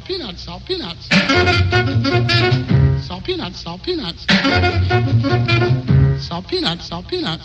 salt 0.00 0.06
peanuts, 0.06 0.40
salt 0.42 0.64
peanuts. 0.66 1.08
Salt 3.06 3.24
peanuts, 3.24 3.56
salt 3.60 3.82
peanuts. 3.82 4.26
Salt 6.26 6.46
peanuts, 6.48 6.86
salt 6.86 7.06
peanuts. 7.08 7.42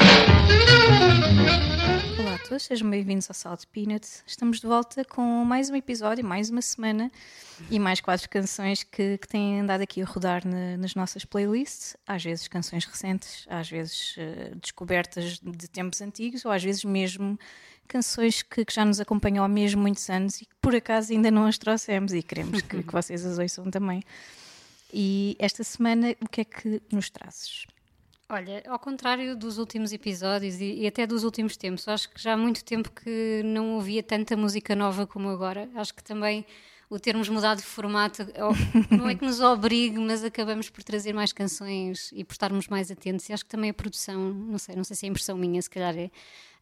Olá 2.19 2.35
a 2.35 2.37
todos, 2.47 2.63
sejam 2.63 2.89
bem-vindos 2.89 3.29
ao 3.29 3.33
Salt 3.33 3.63
Peanuts. 3.71 4.23
Estamos 4.27 4.59
de 4.59 4.67
volta 4.67 5.03
com 5.05 5.43
mais 5.43 5.69
um 5.69 5.75
episódio, 5.75 6.23
mais 6.25 6.49
uma 6.49 6.61
semana 6.61 7.11
e 7.69 7.79
mais 7.79 7.99
quatro 8.01 8.29
canções 8.29 8.83
que, 8.83 9.17
que 9.17 9.27
têm 9.27 9.61
andado 9.61 9.81
aqui 9.81 10.01
a 10.01 10.05
rodar 10.05 10.45
na- 10.45 10.77
nas 10.77 10.95
nossas 10.95 11.25
playlists. 11.25 11.95
Às 12.07 12.23
vezes 12.23 12.47
canções 12.47 12.85
recentes, 12.85 13.45
às 13.49 13.69
vezes 13.69 14.15
eh, 14.17 14.51
descobertas 14.61 15.39
de 15.41 15.67
tempos 15.67 16.01
antigos 16.01 16.45
ou 16.45 16.51
às 16.51 16.63
vezes 16.63 16.83
mesmo 16.83 17.37
canções 17.85 18.41
que, 18.41 18.65
que 18.65 18.73
já 18.73 18.83
nos 18.85 18.99
acompanham 18.99 19.43
há 19.43 19.47
mesmo 19.47 19.81
muitos 19.81 20.09
anos 20.09 20.41
e 20.41 20.45
que 20.45 20.55
por 20.61 20.75
acaso 20.75 21.11
ainda 21.13 21.29
não 21.31 21.45
as 21.45 21.57
trouxemos 21.57 22.13
e 22.13 22.21
queremos 22.21 22.61
que, 22.61 22.83
que 22.83 22.91
vocês 22.93 23.25
as 23.25 23.37
ouçam 23.37 23.69
também. 23.69 24.01
E 24.93 25.35
esta 25.39 25.63
semana, 25.63 26.15
o 26.21 26.29
que 26.29 26.41
é 26.41 26.45
que 26.45 26.81
nos 26.91 27.09
trazes? 27.09 27.65
Olha, 28.27 28.63
ao 28.67 28.79
contrário 28.79 29.35
dos 29.35 29.57
últimos 29.59 29.93
episódios 29.93 30.59
e, 30.59 30.81
e 30.81 30.87
até 30.87 31.05
dos 31.05 31.23
últimos 31.23 31.55
tempos, 31.55 31.87
acho 31.87 32.09
que 32.09 32.21
já 32.21 32.33
há 32.33 32.37
muito 32.37 32.63
tempo 32.63 32.89
que 32.91 33.41
não 33.45 33.75
ouvia 33.75 34.01
tanta 34.01 34.35
música 34.35 34.75
nova 34.75 35.05
como 35.05 35.29
agora. 35.29 35.69
Acho 35.75 35.93
que 35.93 36.03
também 36.03 36.43
o 36.89 36.99
termos 36.99 37.29
mudado 37.29 37.57
de 37.57 37.65
formato 37.65 38.25
não 38.89 39.09
é 39.09 39.15
que 39.15 39.25
nos 39.25 39.39
obrigue, 39.41 39.99
mas 39.99 40.23
acabamos 40.23 40.69
por 40.69 40.83
trazer 40.83 41.13
mais 41.13 41.31
canções 41.31 42.11
e 42.13 42.23
por 42.23 42.33
estarmos 42.33 42.67
mais 42.67 42.89
atentos. 42.89 43.27
E 43.29 43.33
acho 43.33 43.43
que 43.43 43.51
também 43.51 43.69
a 43.69 43.73
produção, 43.73 44.33
não 44.33 44.57
sei, 44.57 44.75
não 44.75 44.83
sei 44.83 44.95
se 44.95 45.05
é 45.05 45.09
impressão 45.09 45.37
minha, 45.37 45.61
se 45.61 45.69
calhar 45.69 45.95
é, 45.95 46.09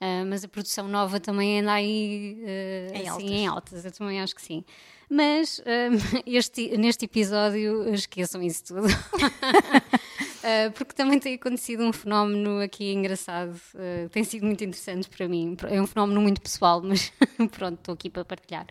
ah, 0.03 0.25
mas 0.25 0.43
a 0.43 0.49
produção 0.49 0.85
nova 0.85 1.17
também 1.17 1.61
anda 1.61 1.71
aí 1.71 2.37
ah, 2.45 2.97
Em 2.97 3.01
assim, 3.01 3.09
altas. 3.09 3.31
em 3.31 3.47
altas. 3.47 3.85
Eu 3.85 3.91
também 3.93 4.21
acho 4.21 4.35
que 4.35 4.41
sim. 4.41 4.65
Mas 5.09 5.61
ah, 5.65 5.89
este, 6.27 6.77
neste 6.77 7.05
episódio 7.05 7.87
esqueçam 7.93 8.41
isso 8.43 8.65
tudo. 8.65 8.87
Uh, 8.87 10.71
porque 10.75 10.93
também 10.93 11.19
tem 11.19 11.35
acontecido 11.35 11.83
um 11.83 11.93
fenómeno 11.93 12.59
aqui 12.59 12.91
engraçado, 12.91 13.55
uh, 13.75 14.09
tem 14.09 14.25
sido 14.25 14.45
muito 14.45 14.61
interessante 14.61 15.09
para 15.09 15.25
mim. 15.25 15.55
É 15.69 15.81
um 15.81 15.87
fenómeno 15.87 16.19
muito 16.19 16.41
pessoal, 16.41 16.81
mas 16.81 17.13
pronto, 17.55 17.79
estou 17.79 17.93
aqui 17.93 18.09
para 18.09 18.25
partilhar. 18.25 18.67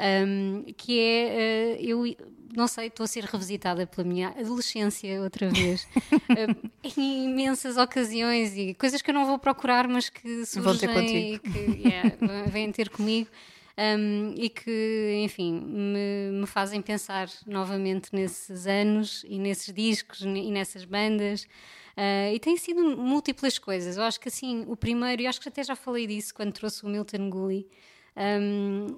Um, 0.00 0.64
que 0.78 0.98
é, 0.98 1.76
uh, 1.78 1.84
eu 1.84 2.16
não 2.54 2.66
sei, 2.66 2.88
estou 2.88 3.04
a 3.04 3.06
ser 3.06 3.24
revisitada 3.24 3.86
pela 3.86 4.06
minha 4.06 4.28
adolescência 4.30 5.20
outra 5.22 5.48
vez, 5.50 5.84
uh, 6.12 6.70
em 6.98 7.30
imensas 7.30 7.76
ocasiões 7.76 8.56
e 8.56 8.74
coisas 8.74 9.00
que 9.02 9.10
eu 9.10 9.14
não 9.14 9.26
vou 9.26 9.38
procurar, 9.38 9.86
mas 9.88 10.08
que 10.08 10.44
surgem 10.46 11.34
e 11.34 11.38
que 11.38 11.88
yeah, 11.88 12.16
vêm 12.50 12.70
ter 12.72 12.88
comigo. 12.88 13.28
Um, 13.78 14.34
e 14.36 14.50
que, 14.50 15.22
enfim, 15.24 15.58
me, 15.58 16.40
me 16.40 16.46
fazem 16.46 16.82
pensar 16.82 17.30
novamente 17.46 18.10
nesses 18.12 18.66
anos 18.66 19.24
e 19.26 19.38
nesses 19.38 19.72
discos 19.72 20.20
e 20.20 20.50
nessas 20.50 20.84
bandas. 20.84 21.44
Uh, 21.96 22.34
e 22.34 22.38
tem 22.38 22.56
sido 22.58 22.82
múltiplas 22.96 23.58
coisas. 23.58 23.96
Eu 23.96 24.02
acho 24.02 24.20
que 24.20 24.28
assim, 24.28 24.64
o 24.68 24.76
primeiro, 24.76 25.22
e 25.22 25.26
acho 25.26 25.40
que 25.40 25.48
até 25.48 25.64
já 25.64 25.74
falei 25.74 26.06
disso 26.06 26.34
quando 26.34 26.52
trouxe 26.52 26.84
o 26.84 26.88
Milton 26.88 27.30
Gully. 27.30 27.66
Um, 28.16 28.96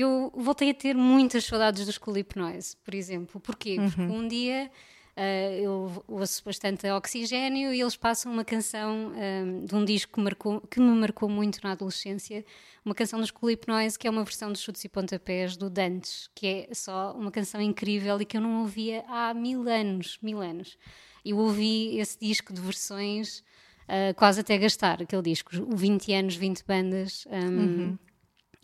eu 0.00 0.32
voltei 0.34 0.70
a 0.70 0.74
ter 0.74 0.94
muitas 0.94 1.44
saudades 1.44 1.86
dos 1.86 1.98
Culip 1.98 2.36
Noise, 2.36 2.76
por 2.84 2.94
exemplo. 2.94 3.40
Porquê? 3.40 3.76
Porque 3.76 4.00
um 4.00 4.26
dia 4.26 4.70
uh, 5.16 5.54
eu 5.54 6.04
ouço 6.06 6.42
bastante 6.44 6.88
Oxigênio 6.90 7.72
e 7.72 7.80
eles 7.80 7.96
passam 7.96 8.32
uma 8.32 8.44
canção 8.44 9.12
um, 9.14 9.64
de 9.64 9.74
um 9.74 9.84
disco 9.84 10.12
que, 10.14 10.20
marcou, 10.20 10.60
que 10.60 10.80
me 10.80 10.90
marcou 10.90 11.28
muito 11.28 11.60
na 11.62 11.72
adolescência, 11.72 12.44
uma 12.84 12.94
canção 12.94 13.20
dos 13.20 13.30
Culip 13.30 13.66
Noise, 13.66 13.98
que 13.98 14.06
é 14.06 14.10
uma 14.10 14.24
versão 14.24 14.52
dos 14.52 14.60
Chutes 14.60 14.84
e 14.84 14.88
Pontapés 14.88 15.56
do 15.56 15.70
Dantes, 15.70 16.28
que 16.34 16.66
é 16.68 16.74
só 16.74 17.12
uma 17.16 17.30
canção 17.30 17.60
incrível 17.60 18.20
e 18.20 18.24
que 18.24 18.36
eu 18.36 18.40
não 18.40 18.60
ouvia 18.60 19.04
há 19.08 19.32
mil 19.32 19.68
anos, 19.68 20.18
mil 20.22 20.40
anos. 20.40 20.76
Eu 21.24 21.38
ouvi 21.38 21.98
esse 21.98 22.18
disco 22.20 22.52
de 22.52 22.60
versões 22.60 23.42
uh, 23.88 24.14
quase 24.14 24.40
até 24.40 24.56
gastar, 24.58 25.02
aquele 25.02 25.22
disco, 25.22 25.50
o 25.56 25.76
20 25.76 26.12
anos, 26.12 26.36
20 26.36 26.64
bandas. 26.64 27.26
Um, 27.30 27.98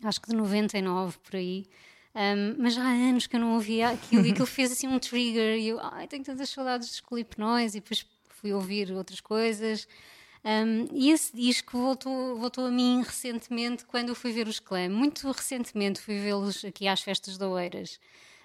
acho 0.07 0.21
que 0.21 0.29
de 0.29 0.35
99 0.35 1.17
por 1.19 1.35
aí. 1.35 1.65
Um, 2.15 2.55
mas 2.59 2.75
já 2.75 2.83
há 2.83 2.91
anos 2.91 3.25
que 3.25 3.35
eu 3.35 3.39
não 3.39 3.53
ouvia 3.53 3.89
aquilo 3.89 4.25
e 4.25 4.31
aquilo 4.31 4.45
fez 4.45 4.71
assim 4.71 4.87
um 4.87 4.99
trigger 4.99 5.57
e 5.57 5.69
eu 5.69 5.79
ai, 5.79 6.07
tenho 6.07 6.23
tantas 6.23 6.49
saudades 6.49 6.87
de 6.87 6.93
Escolip 6.93 7.39
Nós 7.39 7.73
e 7.73 7.79
depois 7.79 8.05
fui 8.29 8.53
ouvir 8.53 8.91
outras 8.91 9.19
coisas. 9.19 9.87
Um, 10.45 10.87
e 10.91 11.09
esse 11.09 11.35
disco 11.35 11.77
voltou, 11.77 12.35
voltou 12.35 12.65
a 12.65 12.71
mim 12.71 13.01
recentemente 13.01 13.85
quando 13.85 14.09
eu 14.09 14.15
fui 14.15 14.31
ver 14.31 14.47
os 14.47 14.59
Clã. 14.59 14.89
Muito 14.89 15.31
recentemente 15.31 16.01
fui 16.01 16.19
vê-los 16.19 16.63
aqui 16.65 16.87
às 16.87 17.01
festas 17.01 17.37
de 17.37 17.45
Oeiras. 17.45 17.99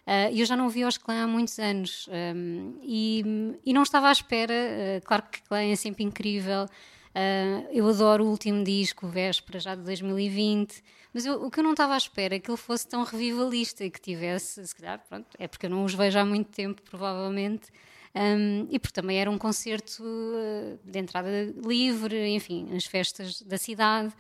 Uh, 0.07 0.33
e 0.33 0.41
eu 0.41 0.47
já 0.47 0.57
não 0.57 0.65
ouvi 0.65 0.85
os 0.85 0.97
Clã 0.97 1.25
há 1.25 1.27
muitos 1.27 1.59
anos 1.59 2.09
um, 2.09 2.79
e, 2.83 3.23
e 3.67 3.73
não 3.75 3.83
estava 3.83 4.09
à 4.09 4.13
espera. 4.13 4.55
Uh, 4.55 5.05
claro 5.05 5.25
que 5.31 5.43
Clã 5.43 5.63
é 5.63 5.77
sempre 5.77 6.05
incrível. 6.05 6.67
Uh, 7.15 7.67
eu 7.73 7.89
adoro 7.89 8.25
o 8.25 8.31
último 8.31 8.63
disco, 8.63 9.09
Véspera, 9.09 9.59
já 9.59 9.75
de 9.75 9.83
2020, 9.83 10.83
mas 11.13 11.25
eu- 11.27 11.43
o 11.45 11.51
que 11.51 11.59
eu 11.61 11.65
não 11.65 11.73
estava 11.73 11.95
à 11.95 11.97
espera 11.97 12.37
é 12.37 12.39
que 12.39 12.51
ele 12.51 12.57
fosse 12.57 12.87
tão 12.87 13.03
revivalista 13.03 13.85
e 13.85 13.91
que 13.91 14.01
tivesse, 14.01 14.65
se 14.67 14.75
calhar, 14.77 15.03
pronto, 15.09 15.27
é 15.39 15.49
porque 15.49 15.67
eu 15.67 15.71
não 15.71 15.85
os 15.85 15.95
vejo 15.95 16.19
há 16.19 16.25
muito 16.25 16.49
tempo, 16.51 16.83
provavelmente, 16.83 17.71
um, 18.15 18.67
e 18.71 18.79
porque 18.79 18.93
também 19.01 19.19
era 19.19 19.31
um 19.31 19.39
concerto 19.39 20.03
uh, 20.03 20.79
de 20.85 20.99
entrada 20.99 21.29
livre, 21.67 22.29
enfim, 22.29 22.69
as 22.77 22.85
festas 22.85 23.41
da 23.43 23.59
cidade. 23.59 24.13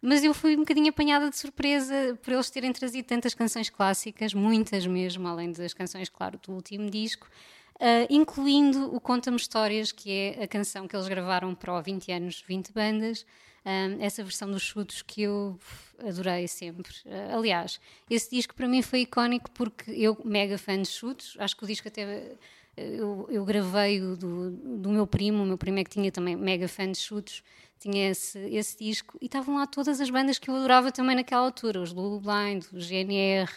Mas 0.00 0.22
eu 0.22 0.32
fui 0.34 0.54
um 0.54 0.60
bocadinho 0.60 0.88
apanhada 0.90 1.28
de 1.30 1.36
surpresa 1.36 2.16
por 2.22 2.32
eles 2.32 2.48
terem 2.50 2.72
trazido 2.72 3.06
tantas 3.06 3.34
canções 3.34 3.68
clássicas, 3.70 4.34
muitas 4.34 4.86
mesmo, 4.86 5.26
além 5.26 5.50
das 5.52 5.72
canções, 5.74 6.08
claro, 6.08 6.38
do 6.46 6.52
último 6.52 6.88
disco, 6.90 7.28
Uh, 7.76 8.08
incluindo 8.08 8.94
o 8.94 8.98
Conta-me 8.98 9.36
Histórias, 9.36 9.92
que 9.92 10.10
é 10.10 10.44
a 10.44 10.48
canção 10.48 10.88
que 10.88 10.96
eles 10.96 11.06
gravaram 11.08 11.54
para 11.54 11.78
o 11.78 11.82
20 11.82 12.10
anos, 12.10 12.42
20 12.46 12.72
bandas. 12.72 13.26
Um, 13.66 14.00
essa 14.00 14.22
versão 14.22 14.50
dos 14.50 14.62
chutos 14.62 15.02
que 15.02 15.22
eu 15.22 15.58
adorei 15.98 16.48
sempre. 16.48 16.90
Uh, 17.04 17.36
aliás, 17.36 17.80
esse 18.08 18.30
disco 18.30 18.54
para 18.54 18.66
mim 18.66 18.80
foi 18.80 19.00
icónico 19.00 19.50
porque 19.50 19.90
eu, 19.90 20.16
mega 20.24 20.56
fã 20.56 20.80
de 20.80 20.88
chutos, 20.88 21.36
acho 21.38 21.56
que 21.56 21.64
o 21.64 21.66
disco 21.66 21.88
até. 21.88 22.36
Eu, 22.76 23.26
eu 23.30 23.44
gravei-o 23.44 24.16
do, 24.16 24.50
do 24.50 24.90
meu 24.90 25.06
primo, 25.06 25.42
o 25.42 25.46
meu 25.46 25.56
primo 25.56 25.78
é 25.78 25.84
que 25.84 25.90
tinha 25.90 26.12
também 26.12 26.36
mega 26.36 26.68
fã 26.68 26.90
de 26.90 26.98
chutos, 26.98 27.42
tinha 27.78 28.10
esse, 28.10 28.38
esse 28.38 28.76
disco, 28.78 29.18
e 29.20 29.26
estavam 29.26 29.56
lá 29.56 29.66
todas 29.66 29.98
as 29.98 30.10
bandas 30.10 30.38
que 30.38 30.50
eu 30.50 30.54
adorava 30.54 30.92
também 30.92 31.16
naquela 31.16 31.42
altura: 31.44 31.80
os 31.80 31.92
Lulu 31.92 32.20
Blind, 32.20 32.64
os 32.72 32.86
GNR, 32.86 33.50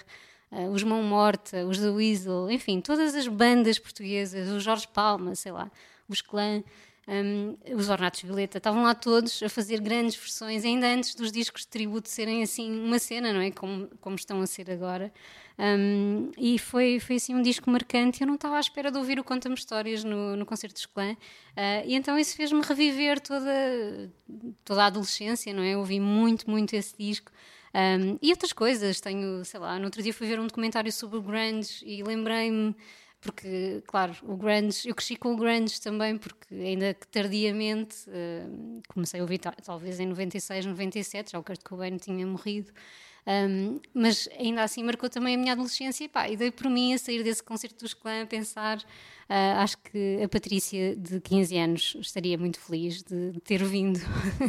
Uh, 0.52 0.70
os 0.72 0.82
Mão 0.84 1.04
Morta, 1.04 1.66
os 1.66 1.78
The 1.78 1.90
Weasel, 1.90 2.50
enfim, 2.50 2.82
todas 2.82 3.14
as 3.14 3.28
bandas 3.28 3.78
portuguesas, 3.78 4.50
os 4.50 4.64
Jorge 4.64 4.88
Palma, 4.88 5.36
sei 5.36 5.52
lá, 5.52 5.72
os 6.08 6.22
Clã, 6.22 6.64
um, 7.10 7.58
os 7.76 7.90
Ornatos 7.90 8.22
Violeta, 8.22 8.60
estavam 8.60 8.84
lá 8.84 8.94
todos 8.94 9.42
a 9.42 9.50
fazer 9.50 9.82
grandes 9.82 10.16
versões, 10.16 10.64
ainda 10.64 10.88
antes 10.88 11.16
dos 11.16 11.32
discos 11.32 11.64
de 11.64 11.68
tributo 11.68 12.08
serem 12.08 12.44
assim 12.44 12.72
uma 12.84 13.00
cena, 13.00 13.34
não 13.34 13.42
é? 13.42 13.50
Como, 13.50 13.88
como 14.00 14.16
estão 14.16 14.40
a 14.42 14.48
ser 14.48 14.70
agora. 14.70 15.12
Um, 15.58 16.32
e 16.38 16.58
foi, 16.60 17.00
foi 17.00 17.16
assim 17.18 17.34
um 17.34 17.42
disco 17.42 17.70
marcante. 17.70 18.22
Eu 18.22 18.28
não 18.28 18.36
estava 18.36 18.58
à 18.58 18.60
espera 18.60 18.92
de 18.92 18.98
ouvir 18.98 19.20
o 19.20 19.24
Conta-me 19.24 19.56
Histórias 19.56 20.04
no, 20.04 20.36
no 20.36 20.46
concerto 20.46 20.76
dos 20.76 20.86
Clã, 20.86 21.14
uh, 21.14 21.18
e 21.86 21.96
então 21.96 22.18
isso 22.18 22.36
fez-me 22.36 22.62
reviver 22.62 23.20
toda, 23.20 24.12
toda 24.64 24.84
a 24.84 24.86
adolescência, 24.86 25.52
não 25.52 25.64
é? 25.64 25.74
Eu 25.74 25.80
ouvi 25.80 26.00
muito, 26.00 26.50
muito 26.50 26.76
esse 26.76 26.96
disco. 26.98 27.32
Um, 27.74 28.18
e 28.22 28.32
outras 28.32 28.52
coisas, 28.54 29.00
tenho, 29.00 29.44
sei 29.46 29.60
lá, 29.60 29.78
no 29.78 29.86
outro 29.86 30.02
dia 30.02 30.14
fui 30.14 30.28
ver 30.28 30.40
um 30.40 30.48
documentário 30.48 30.92
sobre 30.92 31.18
o 31.18 31.22
grunge 31.22 31.84
e 31.86 32.02
lembrei-me, 32.04 32.76
porque, 33.22 33.84
claro, 33.88 34.16
o 34.24 34.36
grunge, 34.36 34.88
eu 34.88 34.96
cresci 34.96 35.16
com 35.16 35.34
o 35.34 35.38
grunge 35.38 35.80
também, 35.82 36.18
porque 36.18 36.54
ainda 36.56 36.94
que 36.94 37.06
tardiamente, 37.08 38.10
uh, 38.10 38.82
comecei 38.88 39.20
a 39.20 39.24
ouvir 39.24 39.38
ta- 39.40 39.52
talvez 39.64 40.00
em 40.00 40.06
96, 40.08 40.66
97, 40.66 41.32
já 41.34 41.40
o 41.40 41.44
Kurt 41.44 41.62
Cobain 41.64 41.98
tinha 41.98 42.26
morrido, 42.26 42.72
um, 43.28 43.80
mas 43.94 44.28
ainda 44.38 44.64
assim 44.64 44.84
marcou 44.84 45.10
também 45.10 45.36
a 45.36 45.38
minha 45.38 45.54
adolescência 45.54 46.06
e, 46.06 46.08
pá, 46.08 46.30
e 46.30 46.36
dei 46.36 46.52
por 46.52 46.70
mim 46.70 46.94
a 46.94 46.98
sair 46.98 47.24
desse 47.24 47.44
concerto 47.44 47.84
dos 47.84 47.94
clã 47.94 48.24
a 48.24 48.26
pensar, 48.26 48.84
ah, 49.32 49.62
acho 49.62 49.78
que 49.78 50.24
a 50.24 50.28
Patrícia 50.28 50.96
de 50.96 51.22
15 51.22 51.58
anos 51.58 51.98
estaria 52.00 52.36
muito 52.36 52.60
feliz 52.60 53.04
de, 53.04 53.32
de 53.34 53.40
ter 53.40 53.64
vindo 53.64 54.00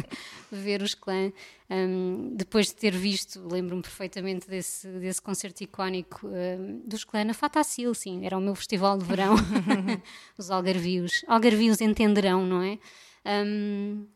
ver 0.51 0.81
os 0.81 0.95
clã. 0.95 1.31
Um, 1.69 2.33
depois 2.35 2.67
de 2.67 2.75
ter 2.75 2.91
visto, 2.91 3.47
lembro-me 3.47 3.83
perfeitamente 3.83 4.49
desse, 4.49 4.87
desse 4.87 5.21
concerto 5.21 5.63
icónico 5.63 6.27
um, 6.27 6.81
dos 6.85 7.03
clã 7.03 7.23
na 7.23 7.33
Fatacil, 7.35 7.93
sim, 7.93 8.25
era 8.25 8.35
o 8.35 8.41
meu 8.41 8.55
festival 8.55 8.97
de 8.97 9.05
verão, 9.05 9.35
os 10.37 10.49
algarvios. 10.49 11.23
Algarvios 11.27 11.79
entenderão, 11.79 12.45
não 12.45 12.63
é? 12.63 12.79
Um, 13.45 14.07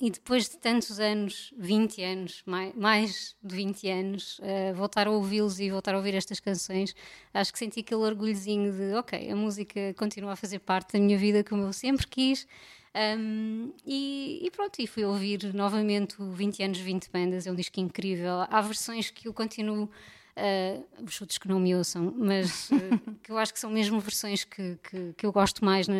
e 0.00 0.10
depois 0.10 0.48
de 0.48 0.58
tantos 0.58 1.00
anos, 1.00 1.52
20 1.58 2.02
anos, 2.02 2.42
mais, 2.46 2.74
mais 2.74 3.36
de 3.42 3.56
20 3.56 3.88
anos, 3.88 4.38
uh, 4.38 4.74
voltar 4.74 5.08
a 5.08 5.10
ouvi-los 5.10 5.58
e 5.58 5.70
voltar 5.70 5.94
a 5.94 5.98
ouvir 5.98 6.14
estas 6.14 6.38
canções, 6.38 6.94
acho 7.34 7.52
que 7.52 7.58
senti 7.58 7.80
aquele 7.80 8.02
orgulhozinho 8.02 8.72
de, 8.72 8.94
ok, 8.94 9.30
a 9.30 9.34
música 9.34 9.92
continua 9.94 10.32
a 10.32 10.36
fazer 10.36 10.60
parte 10.60 10.92
da 10.92 11.00
minha 11.00 11.18
vida 11.18 11.42
como 11.42 11.62
eu 11.64 11.72
sempre 11.72 12.06
quis. 12.06 12.46
Um, 12.94 13.72
e, 13.86 14.40
e, 14.44 14.50
pronto, 14.50 14.80
e 14.80 14.86
fui 14.86 15.04
ouvir 15.04 15.52
novamente 15.52 16.20
o 16.20 16.30
20 16.30 16.62
anos, 16.62 16.78
20 16.78 17.10
bandas, 17.10 17.46
é 17.46 17.52
um 17.52 17.54
disco 17.54 17.78
incrível. 17.80 18.46
Há 18.48 18.60
versões 18.60 19.10
que 19.10 19.28
eu 19.28 19.34
continuo 19.34 19.90
Uh, 20.38 21.04
os 21.04 21.14
chutes 21.14 21.36
que 21.36 21.48
não 21.48 21.58
me 21.58 21.74
ouçam, 21.74 22.14
mas 22.16 22.70
uh, 22.70 23.14
que 23.22 23.32
eu 23.32 23.38
acho 23.38 23.52
que 23.52 23.58
são 23.58 23.70
mesmo 23.70 23.98
versões 23.98 24.44
que, 24.44 24.78
que, 24.88 25.12
que 25.16 25.26
eu 25.26 25.32
gosto 25.32 25.64
mais 25.64 25.88
na, 25.88 25.96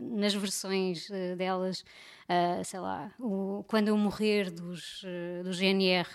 nas 0.00 0.34
versões 0.34 1.08
uh, 1.10 1.36
delas. 1.36 1.84
sei 2.64 2.80
lá, 2.80 3.12
o 3.20 3.64
Quando 3.68 3.88
Eu 3.88 3.96
Morrer 3.96 4.50
dos, 4.50 5.04
do 5.44 5.52
GNR 5.52 6.08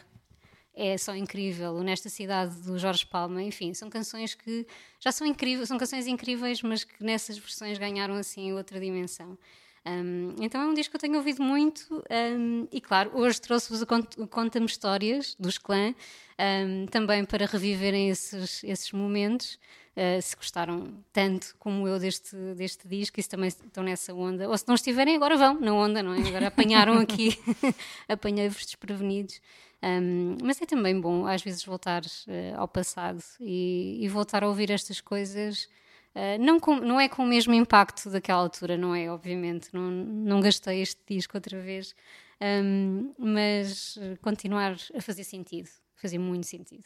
é 0.75 0.97
só 0.97 1.15
incrível. 1.15 1.81
Nesta 1.83 2.09
Cidade 2.09 2.55
do 2.61 2.77
Jorge 2.77 3.05
Palma, 3.05 3.41
enfim, 3.41 3.73
são 3.73 3.89
canções 3.89 4.35
que 4.35 4.67
já 4.99 5.11
são 5.11 5.25
incríveis, 5.25 5.69
são 5.69 5.77
canções 5.77 6.05
incríveis, 6.05 6.61
mas 6.61 6.83
que 6.83 7.03
nessas 7.03 7.37
versões 7.37 7.77
ganharam 7.77 8.15
assim 8.15 8.51
outra 8.51 8.79
dimensão. 8.79 9.37
Um, 9.85 10.35
então 10.39 10.61
é 10.61 10.65
um 10.65 10.73
disco 10.73 10.91
que 10.91 10.95
eu 10.95 11.01
tenho 11.01 11.17
ouvido 11.17 11.43
muito 11.43 12.01
um, 12.09 12.67
e 12.71 12.79
claro, 12.79 13.11
hoje 13.13 13.41
trouxe-vos 13.41 13.81
o 13.81 14.27
Conta-me 14.27 14.65
Histórias 14.65 15.35
dos 15.37 15.57
Clã 15.57 15.93
um, 16.39 16.85
também 16.87 17.25
para 17.25 17.45
reviverem 17.45 18.09
esses, 18.09 18.63
esses 18.63 18.91
momentos. 18.91 19.59
Uh, 19.95 20.19
se 20.19 20.35
gostaram 20.35 20.91
tanto 21.11 21.55
como 21.59 21.87
eu 21.87 21.99
deste, 21.99 22.35
deste 22.55 22.87
disco, 22.87 23.19
e 23.19 23.23
se 23.23 23.29
também 23.29 23.47
estão 23.47 23.83
nessa 23.83 24.11
onda, 24.11 24.49
ou 24.49 24.57
se 24.57 24.67
não 24.67 24.73
estiverem, 24.73 25.15
agora 25.15 25.37
vão 25.37 25.59
na 25.59 25.71
onda, 25.71 26.01
não 26.01 26.15
é? 26.15 26.27
Agora 26.27 26.47
apanharam 26.47 26.97
aqui, 26.97 27.37
apanhei-vos 28.09 28.65
desprevenidos. 28.65 29.39
Um, 29.83 30.37
mas 30.41 30.59
é 30.61 30.65
também 30.65 30.99
bom, 30.99 31.27
às 31.27 31.43
vezes, 31.43 31.63
voltar 31.63 32.01
uh, 32.03 32.57
ao 32.57 32.67
passado 32.67 33.21
e, 33.39 33.99
e, 34.01 34.07
voltar 34.07 34.43
a 34.43 34.47
ouvir 34.47 34.71
estas 34.71 34.99
coisas 34.99 35.67
Uh, 36.15 36.37
não, 36.39 36.59
com, 36.59 36.75
não 36.75 36.99
é 36.99 37.09
com 37.09 37.23
o 37.23 37.25
mesmo 37.25 37.55
impacto 37.55 38.07
daquela 38.07 38.41
altura, 38.41 38.77
não 38.77 38.93
é? 38.93 39.09
Obviamente, 39.09 39.69
não, 39.73 39.89
não 39.89 40.41
gastei 40.41 40.79
este 40.81 41.01
disco 41.09 41.35
outra 41.35 41.59
vez, 41.59 41.95
um, 42.39 43.13
mas 43.17 43.97
continuar 44.21 44.75
a 44.95 45.01
fazer 45.01 45.23
sentido, 45.23 45.69
fazer 46.03 46.19
muito 46.19 46.45
sentido. 46.45 46.83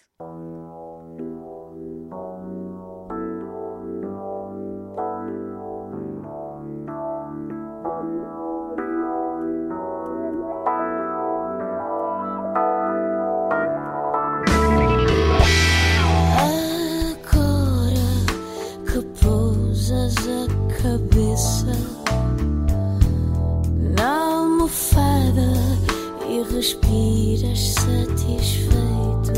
Respiras 26.57 27.75
satisfeito. 27.75 29.31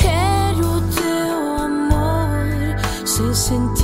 Quero 0.00 0.66
o 0.66 0.80
teu 0.90 1.64
amor 1.64 3.06
sem 3.06 3.32
sentido 3.32 3.81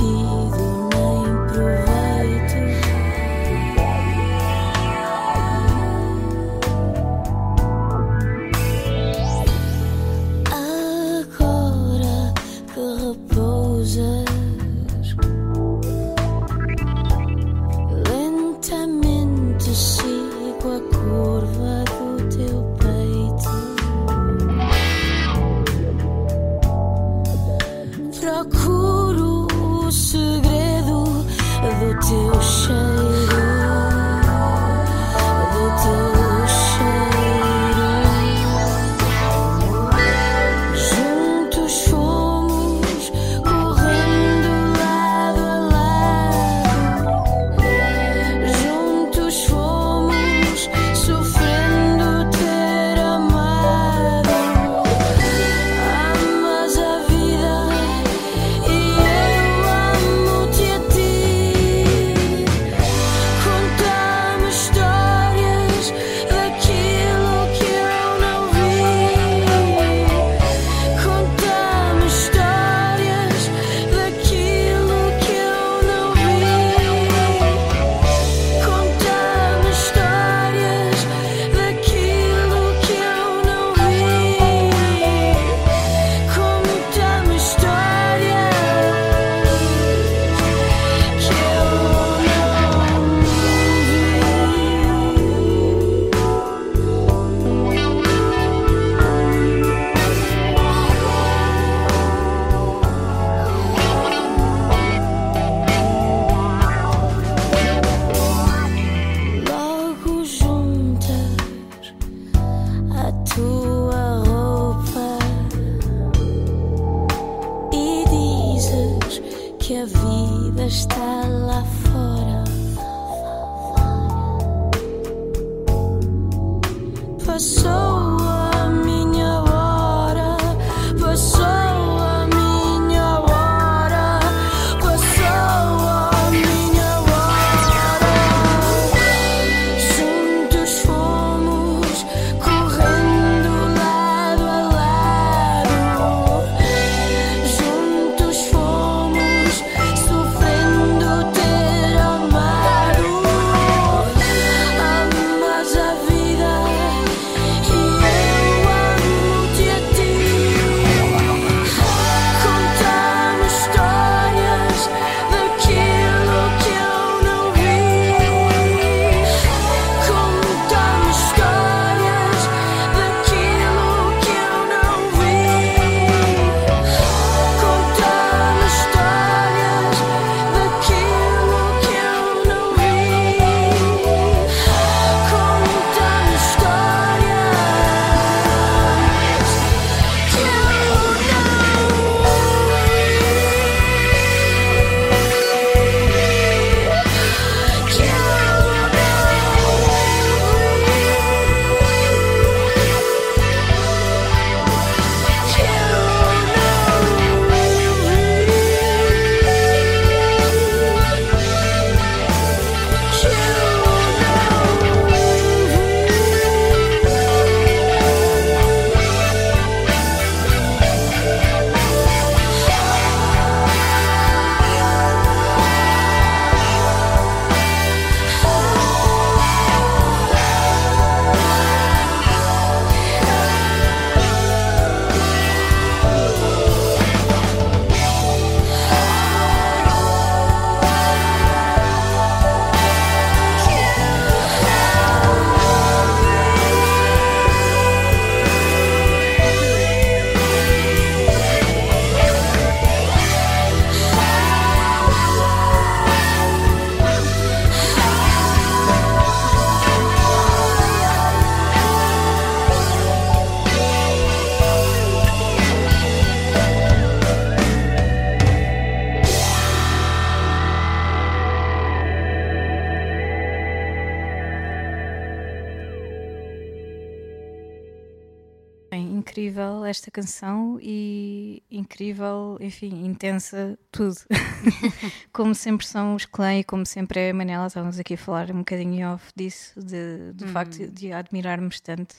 canção 280.19 280.77
e 280.81 281.63
incrível, 281.71 282.57
enfim, 282.59 283.05
intensa, 283.05 283.77
tudo. 283.91 284.15
como 285.31 285.55
sempre 285.55 285.85
são 285.85 286.15
os 286.15 286.25
clã 286.25 286.59
e 286.59 286.63
como 286.63 286.85
sempre 286.85 287.19
é 287.19 287.29
a 287.29 287.33
Manela, 287.33 287.67
estávamos 287.67 287.99
aqui 287.99 288.15
a 288.15 288.17
falar 288.17 288.51
um 288.51 288.59
bocadinho 288.59 289.13
off 289.13 289.31
disso, 289.35 289.79
de, 289.79 290.33
do 290.33 290.47
facto 290.49 290.87
de 290.87 291.13
admirarmos 291.13 291.79
tanto 291.79 292.15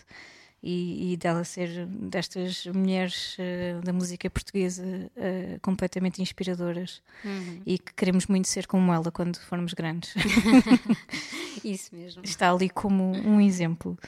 e, 0.63 1.13
e 1.13 1.17
dela 1.17 1.45
ser 1.45 1.87
destas 1.87 2.67
mulheres 2.67 3.37
uh, 3.39 3.81
da 3.83 3.93
música 3.93 4.29
portuguesa 4.31 4.85
uh, 4.85 5.61
completamente 5.61 6.21
inspiradoras 6.21 7.03
e 7.65 7.79
que 7.79 7.95
queremos 7.95 8.27
muito 8.27 8.49
ser 8.49 8.67
como 8.67 8.93
ela 8.93 9.11
quando 9.11 9.39
formos 9.41 9.75
grandes. 9.75 10.15
Isso 11.65 11.95
mesmo. 11.95 12.23
Está 12.25 12.51
ali 12.51 12.69
como 12.69 13.05
um 13.05 13.41
exemplo. 13.41 13.99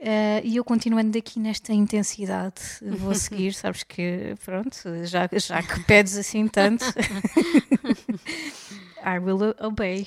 Uh, 0.00 0.40
e 0.42 0.56
eu 0.56 0.64
continuando 0.64 1.18
aqui 1.18 1.38
nesta 1.38 1.74
intensidade, 1.74 2.54
vou 2.98 3.14
seguir, 3.18 3.52
sabes 3.52 3.82
que, 3.82 4.34
pronto, 4.42 4.72
já, 5.04 5.28
já 5.34 5.62
que 5.62 5.78
pedes 5.84 6.16
assim 6.16 6.48
tanto, 6.48 6.86
I 9.04 9.18
will 9.18 9.54
obey. 9.60 10.06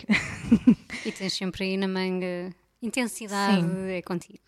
E 1.05 1.11
tens 1.11 1.33
sempre 1.33 1.63
aí 1.65 1.77
na 1.77 1.87
manga 1.87 2.49
intensidade, 2.81 3.61
Sim. 3.61 3.89
é 3.91 4.01
contigo. 4.01 4.39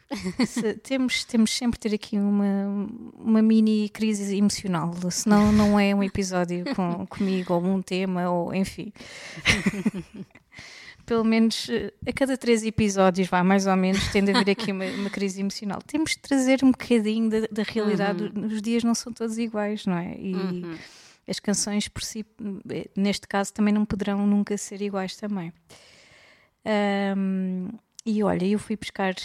Se- 0.48 0.74
temos, 0.76 1.24
temos 1.26 1.56
sempre 1.56 1.80
ter 1.80 1.94
aqui 1.94 2.18
uma, 2.18 2.88
uma 3.16 3.42
mini 3.44 3.88
crise 3.90 4.36
emocional, 4.36 4.92
senão 5.12 5.52
não 5.52 5.80
é 5.80 5.94
um 5.94 6.04
episódio 6.04 6.64
com, 6.76 7.06
comigo 7.06 7.54
ou 7.54 7.64
um 7.64 7.82
tema, 7.84 8.32
ou 8.32 8.52
enfim. 8.54 8.92
Pelo 11.06 11.24
menos 11.24 11.68
eh, 11.70 11.94
a 12.08 12.12
cada 12.12 12.38
três 12.38 12.64
episódios, 12.64 13.28
vá, 13.28 13.44
mais 13.44 13.68
ou 13.68 13.76
menos, 13.76 14.08
tende 14.12 14.32
a 14.32 14.40
haver 14.40 14.52
aqui 14.52 14.72
uma, 14.72 14.86
uma 14.86 15.10
crise 15.10 15.40
emocional. 15.40 15.80
Temos 15.86 16.12
de 16.12 16.20
trazer 16.20 16.64
um 16.64 16.72
bocadinho 16.72 17.30
da, 17.30 17.42
da 17.52 17.64
realidade. 17.64 18.24
Os 18.24 18.62
dias 18.62 18.84
não 18.84 18.96
são 18.96 19.14
todos 19.14 19.38
iguais, 19.38 19.86
não 19.86 19.98
é? 19.98 20.16
E 20.18 20.34
as 21.28 21.40
canções 21.40 21.88
por 21.88 22.04
si, 22.04 22.26
eh, 22.70 22.90
neste 22.96 23.28
caso, 23.28 23.54
também 23.54 23.74
não 23.74 23.86
poderão 23.86 24.26
nunca 24.26 24.58
ser 24.58 24.82
iguais 24.82 25.16
também. 25.16 25.54
Ahm, 26.66 27.70
e 28.06 28.22
olha, 28.24 28.46
eu 28.46 28.60
fui 28.60 28.76
buscar 28.76 29.16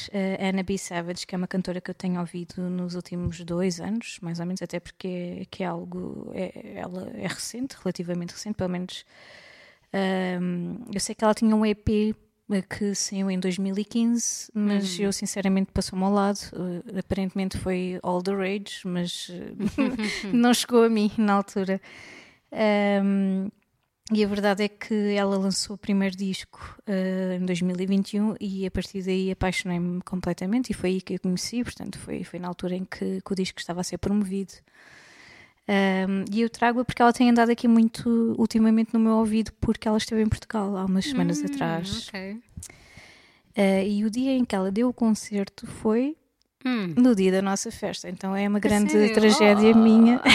a 0.40 0.48
Anna 0.48 0.62
B. 0.62 0.78
Savage, 0.78 1.26
que 1.26 1.34
é 1.34 1.38
uma 1.38 1.46
cantora 1.46 1.82
que 1.82 1.90
eu 1.90 1.94
tenho 1.94 2.18
ouvido 2.18 2.62
nos 2.70 2.94
últimos 2.94 3.38
dois 3.44 3.78
anos, 3.78 4.18
mais 4.22 4.40
ou 4.40 4.46
menos, 4.46 4.62
até 4.62 4.80
porque 4.80 5.42
é, 5.42 5.44
que 5.50 5.62
é 5.62 5.66
algo. 5.66 6.32
É, 6.34 6.76
ela 6.76 7.10
é 7.14 7.26
recente, 7.26 7.76
relativamente 7.78 8.32
recente, 8.32 8.54
pelo 8.54 8.70
menos. 8.70 9.04
Ahm, 9.92 10.76
eu 10.92 11.00
sei 11.00 11.14
que 11.14 11.24
ela 11.24 11.34
tinha 11.34 11.54
um 11.54 11.64
EP 11.64 12.14
que 12.68 12.94
saiu 12.94 13.30
em 13.30 13.38
2015, 13.38 14.50
mas 14.52 14.98
eu 14.98 15.12
sinceramente 15.12 15.70
passou-me 15.72 16.04
ao 16.04 16.12
lado. 16.12 16.40
Eh, 16.52 16.98
aparentemente 16.98 17.56
foi 17.56 18.00
All 18.02 18.20
the 18.22 18.34
Rage, 18.34 18.80
mas 18.84 19.30
eh, 19.30 19.52
não 20.34 20.52
chegou 20.52 20.82
a 20.82 20.88
mim 20.88 21.12
na 21.16 21.34
altura. 21.34 21.80
Ahm, 22.50 23.48
e 24.12 24.24
a 24.24 24.26
verdade 24.26 24.64
é 24.64 24.68
que 24.68 25.14
ela 25.14 25.38
lançou 25.38 25.76
o 25.76 25.78
primeiro 25.78 26.16
disco 26.16 26.76
eh, 26.84 27.38
em 27.40 27.44
2021 27.46 28.34
e 28.40 28.66
a 28.66 28.70
partir 28.70 29.02
daí 29.02 29.30
apaixonei-me 29.30 30.02
completamente 30.02 30.70
e 30.70 30.74
foi 30.74 30.90
aí 30.90 31.00
que 31.00 31.14
eu 31.14 31.20
conheci, 31.20 31.62
portanto 31.62 31.96
foi, 31.96 32.24
foi 32.24 32.40
na 32.40 32.48
altura 32.48 32.74
em 32.74 32.84
que, 32.84 33.20
que 33.20 33.32
o 33.32 33.36
disco 33.36 33.60
estava 33.60 33.80
a 33.80 33.84
ser 33.84 33.98
promovido. 33.98 34.54
Um, 35.72 36.24
e 36.34 36.40
eu 36.40 36.50
trago-a 36.50 36.84
porque 36.84 37.00
ela 37.00 37.12
tem 37.12 37.30
andado 37.30 37.50
aqui 37.50 37.68
muito 37.68 38.34
ultimamente 38.36 38.92
no 38.92 38.98
meu 38.98 39.12
ouvido 39.12 39.52
porque 39.60 39.86
ela 39.86 39.98
esteve 39.98 40.20
em 40.20 40.28
Portugal 40.28 40.76
há 40.76 40.84
umas 40.84 41.04
semanas 41.04 41.44
atrás. 41.44 42.08
Ok. 42.08 42.32
Uh, 43.56 43.86
e 43.86 44.04
o 44.04 44.10
dia 44.10 44.32
em 44.32 44.44
que 44.44 44.54
ela 44.56 44.72
deu 44.72 44.88
o 44.88 44.92
concerto 44.92 45.66
foi 45.68 46.16
Hum. 46.66 46.92
no 46.96 47.14
dia 47.14 47.30
da 47.32 47.40
nossa 47.40 47.70
festa, 47.70 48.08
então 48.10 48.34
é 48.36 48.48
uma 48.48 48.58
grande 48.58 48.90
sério? 48.92 49.14
tragédia 49.14 49.72
Oh. 49.74 49.78
minha. 49.78 50.20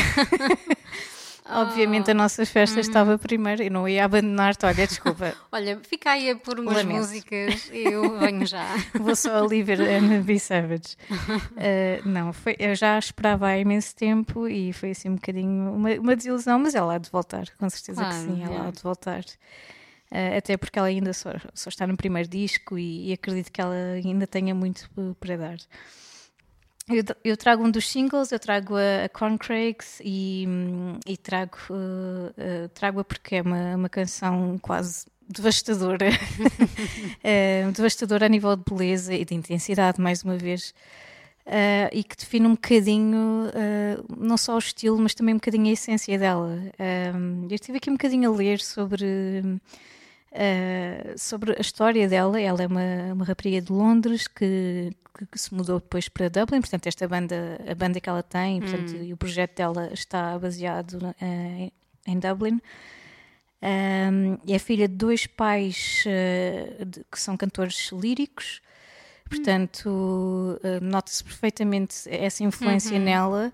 Obviamente 1.47 2.09
a 2.09 2.13
nossa 2.13 2.41
Hum. 2.41 2.45
festa 2.45 2.79
estava 2.79 3.17
primeiro, 3.19 3.61
eu 3.61 3.69
não 3.69 3.87
ia 3.87 4.03
abandonar-te, 4.03 4.65
olha, 4.65 4.87
desculpa, 4.87 5.35
Olha, 5.51 5.79
fica 5.87 6.11
aí 6.11 6.29
a 6.31 6.35
pôr 6.35 6.59
umas 6.59 6.77
Lamento. 6.77 6.97
músicas 7.01 7.69
e 7.71 7.83
eu 7.83 8.17
venho 8.17 8.45
já. 8.47 8.65
vou 8.99 9.15
só 9.15 9.43
ali 9.43 9.61
ver 9.61 9.79
Anna 9.79 10.21
B. 10.21 10.39
Savage. 10.39 10.95
Uh, 11.11 12.01
não, 12.09 12.33
foi, 12.33 12.55
eu 12.57 12.73
já 12.75 12.97
esperava 12.97 13.47
há 13.47 13.57
imenso 13.59 13.95
tempo 13.95 14.47
e 14.47 14.73
foi 14.73 14.91
assim 14.91 15.09
um 15.09 15.15
bocadinho 15.15 15.71
uma, 15.73 15.89
uma 15.93 16.15
desilusão, 16.15 16.57
mas 16.59 16.73
ela 16.73 16.95
há 16.95 16.97
de 16.97 17.09
voltar, 17.11 17.45
com 17.59 17.69
certeza 17.69 18.01
Claro, 18.01 18.15
que 18.15 18.21
sim, 18.33 18.43
ela 18.43 18.55
é. 18.65 18.67
há 18.67 18.71
de 18.71 18.81
voltar. 18.81 19.21
Uh, 20.11 20.37
até 20.37 20.55
porque 20.57 20.79
ela 20.79 20.87
ainda 20.87 21.13
só, 21.13 21.31
só 21.53 21.69
está 21.69 21.85
no 21.85 21.95
primeiro 21.97 22.27
disco 22.29 22.77
e, 22.77 23.09
e 23.09 23.13
acredito 23.13 23.51
que 23.51 23.59
ela 23.61 23.75
ainda 24.03 24.25
tenha 24.25 24.53
muito 24.55 24.89
uh, 24.97 25.15
para 25.19 25.35
dar. 25.37 25.57
Eu, 26.87 27.03
eu 27.23 27.35
trago 27.35 27.63
um 27.63 27.71
dos 27.71 27.89
singles, 27.89 28.31
eu 28.31 28.39
trago 28.39 28.75
a, 28.75 29.05
a 29.05 29.09
Corncrakes 29.09 29.99
e, 30.03 30.47
e 31.07 31.17
trago, 31.17 31.57
uh, 31.71 32.29
uh, 32.65 32.69
trago-a 32.69 33.03
porque 33.03 33.37
é 33.37 33.41
uma, 33.41 33.75
uma 33.75 33.89
canção 33.89 34.59
quase 34.61 35.05
devastadora. 35.27 36.09
Eh, 37.23 37.67
devastadora 37.71 38.27
a 38.27 38.29
nível 38.29 38.55
de 38.55 38.63
beleza 38.63 39.13
e 39.13 39.25
de 39.25 39.33
intensidade, 39.33 39.99
mais 39.99 40.23
uma 40.23 40.37
vez. 40.37 40.75
Uh, 41.47 41.89
e 41.91 42.03
que 42.03 42.15
define 42.15 42.45
um 42.47 42.51
bocadinho 42.51 43.47
uh, 43.47 44.15
não 44.15 44.37
só 44.37 44.55
o 44.55 44.59
estilo, 44.59 44.99
mas 44.99 45.15
também 45.15 45.33
um 45.33 45.37
bocadinho 45.37 45.65
a 45.67 45.71
essência 45.71 46.19
dela. 46.19 46.55
Eu 47.49 47.55
estive 47.55 47.77
aqui 47.77 47.89
um 47.89 47.93
bocadinho 47.93 48.31
a 48.31 48.35
ler 48.35 48.59
sobre, 48.59 49.41
uh, 50.35 51.17
sobre 51.17 51.53
a 51.57 51.61
história 51.61 52.07
dela. 52.07 52.39
Ela 52.39 52.63
é 52.63 52.67
uma, 52.67 53.13
uma 53.13 53.25
rapariga 53.25 53.61
de 53.61 53.71
Londres 53.71 54.27
que, 54.27 54.91
que, 55.17 55.25
que 55.25 55.39
se 55.39 55.53
mudou 55.53 55.79
depois 55.79 56.09
para 56.09 56.29
Dublin. 56.29 56.61
Portanto, 56.61 56.87
esta 56.87 57.07
banda, 57.07 57.59
a 57.67 57.73
banda 57.73 57.99
que 57.99 58.09
ela 58.09 58.21
tem, 58.21 58.61
portanto, 58.61 58.95
e 58.95 59.13
o 59.13 59.17
projeto 59.17 59.55
dela 59.55 59.89
está 59.93 60.37
baseado 60.37 60.93
uh, 60.93 61.71
em 62.05 62.19
Dublin. 62.19 62.59
Um, 63.61 64.37
é 64.47 64.59
filha 64.59 64.87
de 64.87 64.93
dois 64.93 65.25
pais 65.25 66.03
uh, 66.05 66.85
de- 66.85 67.03
que 67.11 67.19
são 67.19 67.35
cantores 67.35 67.89
líricos, 67.91 68.61
portanto, 69.27 69.87
uh, 69.89 70.83
nota-se 70.83 71.23
perfeitamente 71.23 72.07
essa 72.07 72.43
influência 72.43 72.99
nela. 72.99 73.51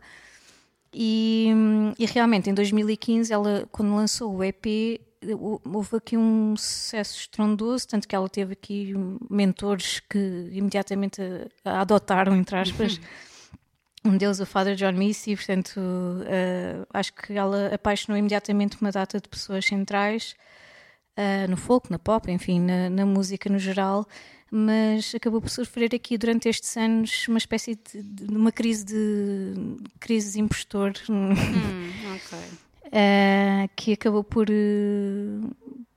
E, 0.93 1.49
hum, 1.55 1.93
e 1.97 2.05
realmente 2.05 2.49
em 2.49 2.53
2015, 2.53 3.31
ela, 3.31 3.65
quando 3.71 3.95
lançou 3.95 4.35
o 4.35 4.43
EP, 4.43 4.99
houve 5.29 5.97
aqui 5.97 6.17
um 6.17 6.55
sucesso 6.55 7.19
estrondoso, 7.19 7.87
tanto 7.87 8.07
que 8.07 8.15
ela 8.15 8.27
teve 8.27 8.53
aqui 8.53 8.93
mentores 9.29 9.99
que 9.99 10.49
imediatamente 10.51 11.21
a, 11.63 11.71
a 11.71 11.81
adotaram, 11.81 12.35
entre 12.35 12.57
aspas. 12.57 12.99
Um 14.03 14.17
deles, 14.17 14.39
o 14.39 14.45
Father 14.47 14.75
John 14.75 14.93
Missy, 14.93 15.35
portanto, 15.35 15.79
eh, 16.25 16.83
acho 16.91 17.13
que 17.13 17.33
ela 17.33 17.67
apaixonou 17.67 18.17
imediatamente 18.17 18.81
uma 18.81 18.91
data 18.91 19.19
de 19.19 19.29
pessoas 19.29 19.63
centrais 19.63 20.35
eh, 21.15 21.45
no 21.47 21.55
folk, 21.55 21.91
na 21.91 21.99
pop, 21.99 22.31
enfim, 22.31 22.59
na, 22.59 22.89
na 22.89 23.05
música 23.05 23.47
no 23.47 23.59
geral, 23.59 24.07
mas 24.49 25.13
acabou 25.13 25.39
por 25.39 25.49
sofrer 25.49 25.93
aqui 25.93 26.17
durante 26.17 26.49
estes 26.49 26.75
anos 26.77 27.27
uma 27.27 27.37
espécie 27.37 27.75
de, 27.75 28.01
de 28.01 28.35
uma 28.35 28.51
crise 28.51 28.83
de 28.85 29.53
crise 29.99 30.33
de 30.33 30.39
impostor 30.39 30.93
Hum, 31.07 31.29
ok. 32.15 32.39
Eh, 32.91 33.69
que 33.75 33.93
acabou 33.93 34.23
por, 34.23 34.47
eh, 34.49 35.41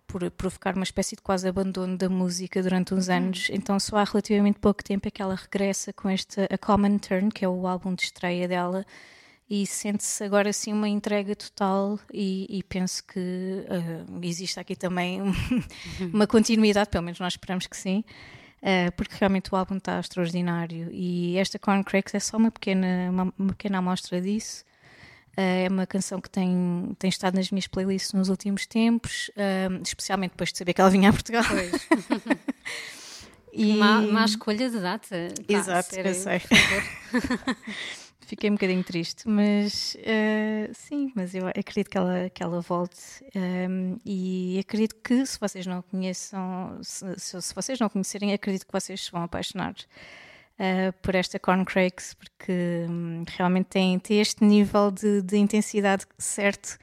por 0.07 0.31
provocar 0.31 0.75
uma 0.77 0.85
espécie 0.85 1.17
de 1.17 1.23
quase 1.23 1.49
abandono 1.49 1.99
da 1.99 2.09
música 2.09 2.63
durante 2.63 2.95
uns 2.95 3.09
anos. 3.09 3.49
Então, 3.51 3.81
só 3.81 3.97
há 3.97 4.05
relativamente 4.05 4.61
pouco 4.61 4.85
tempo 4.85 5.09
é 5.09 5.11
que 5.11 5.21
ela 5.21 5.35
regressa 5.35 5.93
com 5.93 6.09
este 6.09 6.43
A 6.43 6.57
Common 6.57 6.99
Turn, 6.99 7.31
que 7.31 7.45
é 7.45 7.49
o 7.49 7.67
álbum 7.67 7.95
de 7.95 8.05
estreia 8.05 8.47
dela, 8.47 8.87
e 9.51 9.67
sente-se 9.67 10.23
agora 10.25 10.51
assim 10.51 10.73
uma 10.73 10.89
entrega 10.89 11.35
total. 11.35 11.99
E, 12.13 12.47
e 12.49 12.63
penso 12.63 13.05
que 13.05 13.19
eh, 13.69 14.05
existe 14.23 14.61
aqui 14.61 14.77
também 14.77 15.21
uma 16.13 16.27
continuidade, 16.27 16.91
pelo 16.91 17.05
menos 17.05 17.19
nós 17.19 17.33
esperamos 17.33 17.67
que 17.67 17.77
sim. 17.77 18.05
eh, 18.63 18.91
porque 18.93 19.17
realmente 19.19 19.53
o 19.53 19.57
álbum 19.57 19.77
está 19.77 20.01
extraordinário 20.01 20.91
e 20.93 21.37
esta 21.39 21.59
Corncrakes 21.59 22.15
é 22.15 22.21
só 22.21 22.37
uma 22.39 22.51
pequena, 22.51 23.11
uma, 23.11 23.35
uma 23.39 23.53
pequena 23.53 23.79
amostra 23.79 24.21
disso. 24.21 24.65
Uh, 25.37 25.67
é 25.67 25.69
uma 25.69 25.87
canção 25.87 26.21
que 26.21 26.31
tem, 26.31 26.95
tem 26.99 27.09
estado 27.09 27.35
nas 27.35 27.51
minhas 27.51 27.67
playlists 27.67 28.13
nos 28.13 28.29
últimos 28.29 28.67
tempos, 28.67 29.31
um, 29.37 29.83
especialmente 29.83 30.33
depois 30.33 30.53
de 30.53 30.59
saber 30.59 30.73
que 30.73 30.81
ela 30.81 30.91
vinha 30.91 31.11
a 31.11 31.13
Portugal. 31.13 31.45
e... 33.53 33.75
Má, 33.75 34.01
má 34.03 34.25
escolha 34.25 34.71
de 34.71 34.79
data. 34.79 35.29
Pá, 35.47 35.53
Exato, 35.53 35.95
sério, 35.95 36.11
eu 36.11 36.15
sei. 36.15 36.41
Fiquei 38.27 38.49
um 38.49 38.55
bocadinho 38.55 38.83
triste, 38.83 39.29
mas 39.29 39.97
uh, 40.01 40.73
sim, 40.73 41.13
mas 41.15 41.35
eu 41.35 41.47
acredito 41.47 41.91
que 41.91 41.99
ela, 41.99 42.31
que 42.31 42.43
ela 42.43 42.61
volte 42.63 42.97
um, 43.37 43.99
e 44.05 44.59
acredito 44.59 44.97
que 44.97 45.27
se 45.27 45.39
vocês 45.39 45.67
não 45.67 45.83
conheçam, 45.83 46.79
se, 46.83 47.05
se, 47.19 47.43
se 47.43 47.55
vocês 47.55 47.79
não 47.79 47.89
conhecerem, 47.89 48.33
acredito 48.33 48.67
que 48.67 48.73
vocês 48.73 49.05
se 49.05 49.13
vão 49.13 49.25
apaixonar 49.25 49.75
uh, 50.59 50.93
por 51.03 51.15
esta 51.15 51.39
Corncrakes, 51.39 52.15
porque 52.15 52.87
um, 52.89 53.25
realmente 53.37 53.67
tem, 53.67 53.99
tem 53.99 54.21
este 54.21 54.45
nível 54.45 54.91
de, 54.91 55.23
de 55.23 55.37
intensidade 55.37 56.07
certo 56.19 56.79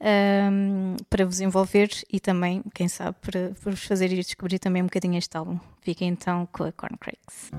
um, 0.00 0.96
para 1.08 1.24
vos 1.24 1.40
envolver 1.40 1.90
e 2.12 2.20
também, 2.20 2.62
quem 2.74 2.88
sabe, 2.88 3.16
para, 3.20 3.52
para 3.62 3.70
vos 3.72 3.84
fazer 3.84 4.12
ir 4.12 4.22
descobrir 4.22 4.58
também 4.58 4.82
um 4.82 4.86
bocadinho 4.86 5.16
este 5.16 5.36
álbum. 5.36 5.58
Fiquem 5.80 6.08
então 6.08 6.48
com 6.52 6.64
a 6.64 6.72
Corncrakes. 6.72 7.50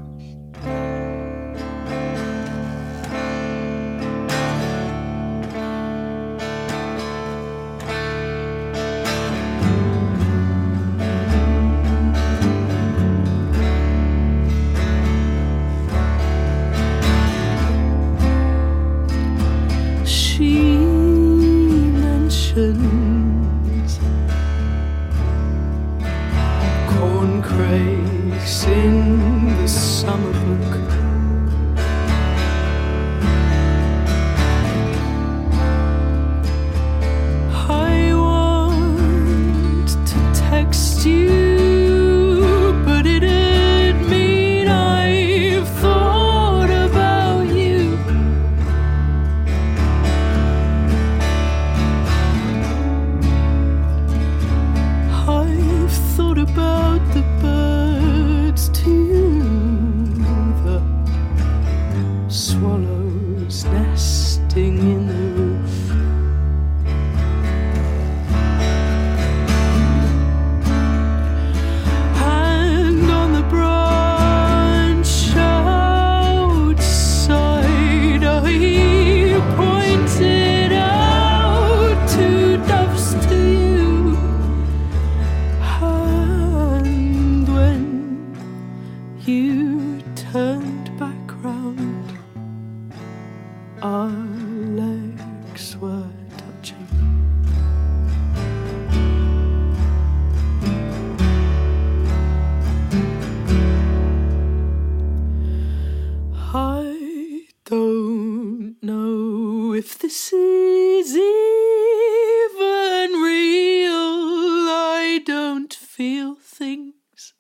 Things 117.18 117.34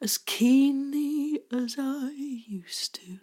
as 0.00 0.18
keenly 0.18 1.40
as 1.52 1.76
I 1.78 2.10
used 2.46 2.94
to. 2.96 3.18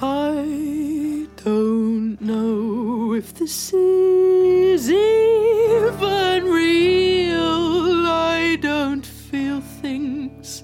I 0.00 1.26
don't 1.44 2.20
know 2.20 3.14
if 3.14 3.34
this 3.34 3.72
is 3.72 4.90
even 4.90 6.44
real. 6.44 8.06
I 8.06 8.56
don't 8.60 9.04
feel 9.04 9.60
things 9.60 10.62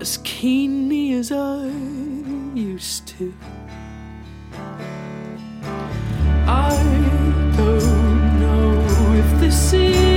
as 0.00 0.18
keenly 0.18 1.14
as 1.14 1.32
I 1.32 1.66
used 2.54 3.06
to. 3.08 3.34
see 9.70 10.09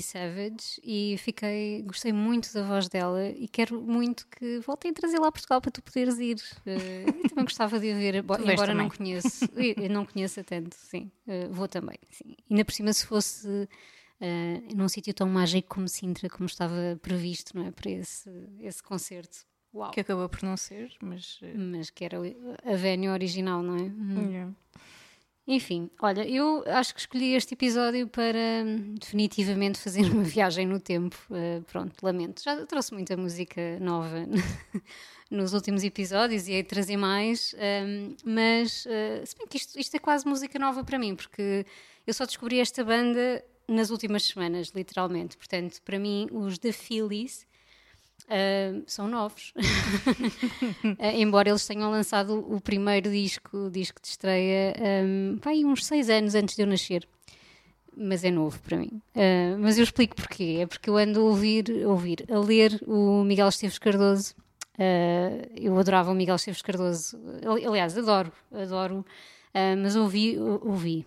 Savage 0.00 0.80
e 0.82 1.16
fiquei, 1.18 1.82
gostei 1.82 2.12
muito 2.12 2.52
da 2.54 2.62
voz 2.62 2.88
dela 2.88 3.28
e 3.28 3.46
quero 3.48 3.80
muito 3.80 4.26
que 4.28 4.60
voltem 4.60 4.90
a 4.90 4.94
trazê-la 4.94 5.28
a 5.28 5.32
Portugal 5.32 5.60
para 5.60 5.70
tu 5.70 5.82
poderes 5.82 6.18
ir. 6.18 6.42
Eu 6.64 7.28
também 7.28 7.44
gostava 7.44 7.78
de 7.78 7.92
a 7.92 7.94
ver, 7.94 8.14
embora 8.22 8.74
não 8.74 8.88
conheço, 8.88 9.44
eu 9.76 9.90
não 9.90 10.06
conheça 10.06 10.42
tanto, 10.42 10.74
sim. 10.76 11.10
Eh, 11.26 11.48
vou 11.48 11.68
também, 11.68 11.98
sim. 12.10 12.34
Ainda 12.50 12.64
por 12.64 12.72
cima 12.72 12.92
se 12.92 13.06
fosse 13.06 13.68
eh, 14.20 14.62
num 14.74 14.88
sítio 14.88 15.12
tão 15.12 15.28
mágico 15.28 15.74
como 15.74 15.88
Sintra, 15.88 16.28
como 16.30 16.46
estava 16.46 16.98
previsto, 17.02 17.56
não 17.56 17.66
é? 17.66 17.70
Para 17.72 17.90
esse, 17.90 18.30
esse 18.60 18.82
concerto. 18.82 19.44
Uau! 19.74 19.90
Que 19.90 20.00
acabou 20.00 20.28
por 20.28 20.42
não 20.42 20.56
ser, 20.56 20.92
mas. 21.02 21.40
Mas 21.54 21.90
que 21.90 22.04
era 22.04 22.18
a 22.18 22.76
venue 22.76 23.08
original, 23.08 23.62
não 23.62 23.76
é? 23.76 23.82
Hum. 23.82 24.30
yeah. 24.30 24.52
Enfim, 25.52 25.90
olha, 26.00 26.26
eu 26.26 26.64
acho 26.66 26.94
que 26.94 27.00
escolhi 27.00 27.34
este 27.34 27.52
episódio 27.52 28.08
para 28.08 28.64
hum, 28.64 28.94
definitivamente 28.98 29.78
fazer 29.78 30.10
uma 30.10 30.22
viagem 30.24 30.66
no 30.66 30.80
tempo. 30.80 31.14
Uh, 31.28 31.62
pronto, 31.64 31.94
lamento. 32.02 32.42
Já 32.42 32.64
trouxe 32.64 32.94
muita 32.94 33.18
música 33.18 33.78
nova 33.78 34.26
nos 35.30 35.52
últimos 35.52 35.84
episódios 35.84 36.48
e 36.48 36.52
de 36.52 36.62
trazer 36.62 36.96
mais, 36.96 37.54
hum, 37.84 38.16
mas 38.24 38.86
uh, 38.86 39.26
se 39.26 39.36
bem 39.36 39.46
que 39.46 39.58
isto, 39.58 39.78
isto 39.78 39.94
é 39.94 39.98
quase 39.98 40.26
música 40.26 40.58
nova 40.58 40.82
para 40.82 40.98
mim, 40.98 41.14
porque 41.14 41.66
eu 42.06 42.14
só 42.14 42.24
descobri 42.24 42.58
esta 42.58 42.82
banda 42.82 43.44
nas 43.68 43.90
últimas 43.90 44.24
semanas, 44.24 44.72
literalmente. 44.74 45.36
Portanto, 45.36 45.82
para 45.82 45.98
mim, 45.98 46.28
os 46.32 46.56
The 46.56 46.72
Phillies. 46.72 47.46
Uh, 48.24 48.82
são 48.86 49.08
novos, 49.08 49.52
Uh, 49.56 51.04
embora 51.16 51.50
eles 51.50 51.66
tenham 51.66 51.90
lançado 51.90 52.38
o 52.52 52.60
primeiro 52.60 53.10
disco, 53.10 53.56
o 53.66 53.70
disco 53.70 54.00
de 54.00 54.08
estreia, 54.08 54.74
um, 55.04 55.36
vai 55.42 55.64
uns 55.64 55.84
seis 55.84 56.08
anos 56.08 56.34
antes 56.34 56.54
de 56.56 56.62
eu 56.62 56.66
nascer. 56.66 57.06
Mas 57.94 58.24
é 58.24 58.30
novo 58.30 58.58
para 58.60 58.78
mim. 58.78 59.02
Uh, 59.14 59.58
mas 59.58 59.76
eu 59.76 59.84
explico 59.84 60.16
porquê. 60.16 60.58
É 60.62 60.66
porque 60.66 60.88
eu 60.88 60.96
ando 60.96 61.20
a 61.20 61.24
ouvir, 61.24 61.66
a 61.84 61.88
ouvir, 61.88 62.24
a 62.30 62.38
ler 62.38 62.80
o 62.86 63.22
Miguel 63.22 63.48
Esteves 63.48 63.78
Cardoso. 63.78 64.34
Eu 65.54 65.78
adorava 65.78 66.10
o 66.10 66.14
Miguel 66.14 66.36
Esteves 66.36 66.62
Cardoso. 66.62 67.18
Ali- 67.46 67.66
Aliás, 67.66 67.96
adoro, 67.98 68.32
adoro. 68.50 69.04
Mas 69.82 69.94
ouvi, 69.94 70.38
ouvi. 70.38 71.04